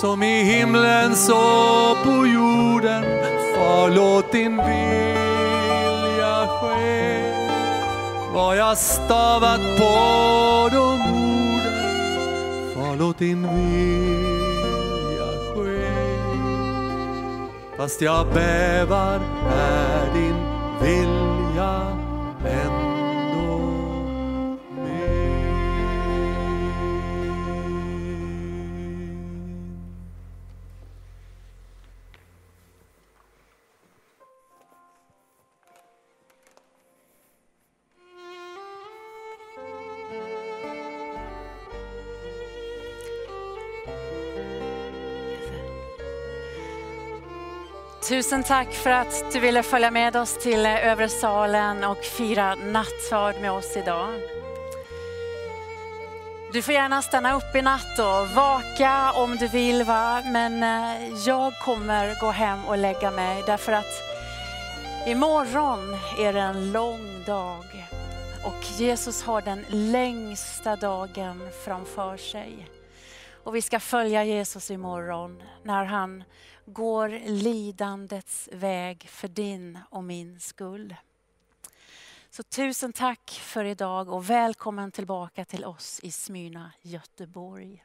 som 0.00 0.22
i 0.22 0.42
himlen 0.42 1.16
så 1.16 1.96
på 2.04 2.26
jorden 2.26 3.04
Far 3.54 3.90
låt 3.90 4.32
din 4.32 4.56
vilja 4.56 6.46
ske. 6.46 7.22
Vad 8.34 8.56
jag 8.56 8.78
stavat 8.78 9.60
på 9.78 10.68
de 10.72 11.00
orden 11.00 12.74
Far 12.74 12.96
låt 12.96 13.18
din 13.18 13.42
vilja 13.42 15.26
ske. 15.54 15.88
Fast 17.76 18.00
jag 18.00 18.26
bävar 18.26 19.20
är 19.56 20.14
din 20.14 20.51
Tusen 48.08 48.42
tack 48.42 48.72
för 48.72 48.90
att 48.90 49.32
du 49.32 49.40
ville 49.40 49.62
följa 49.62 49.90
med 49.90 50.16
oss 50.16 50.38
till 50.38 50.66
eh, 50.66 50.86
övre 50.86 51.08
salen 51.08 51.84
och 51.84 51.98
fira 51.98 52.54
nattvard 52.54 53.34
med 53.40 53.52
oss 53.52 53.76
idag. 53.76 54.20
Du 56.52 56.62
får 56.62 56.74
gärna 56.74 57.02
stanna 57.02 57.36
upp 57.36 57.56
i 57.56 57.62
natt 57.62 57.98
och 57.98 58.28
vaka 58.28 59.12
om 59.12 59.36
du 59.36 59.48
vill. 59.48 59.84
Va? 59.84 60.22
Men 60.24 60.62
eh, 60.62 61.14
jag 61.26 61.52
kommer 61.64 62.20
gå 62.20 62.30
hem 62.30 62.64
och 62.64 62.78
lägga 62.78 63.10
mig 63.10 63.42
därför 63.46 63.72
att 63.72 64.02
imorgon 65.06 65.96
är 66.18 66.32
det 66.32 66.40
en 66.40 66.72
lång 66.72 67.24
dag. 67.26 67.64
Och 68.44 68.80
Jesus 68.80 69.22
har 69.22 69.42
den 69.42 69.64
längsta 69.68 70.76
dagen 70.76 71.48
framför 71.64 72.16
sig. 72.16 72.68
Och 73.44 73.56
vi 73.56 73.62
ska 73.62 73.80
följa 73.80 74.24
Jesus 74.24 74.70
imorgon 74.70 75.42
när 75.62 75.84
han 75.84 76.24
går 76.66 77.08
lidandets 77.26 78.48
väg 78.52 79.08
för 79.08 79.28
din 79.28 79.78
och 79.90 80.04
min 80.04 80.40
skull. 80.40 80.94
Så 82.30 82.42
tusen 82.42 82.92
tack 82.92 83.30
för 83.30 83.64
idag 83.64 84.08
och 84.08 84.30
välkommen 84.30 84.92
tillbaka 84.92 85.44
till 85.44 85.64
oss 85.64 86.00
i 86.02 86.10
Smyrna, 86.10 86.72
Göteborg. 86.82 87.84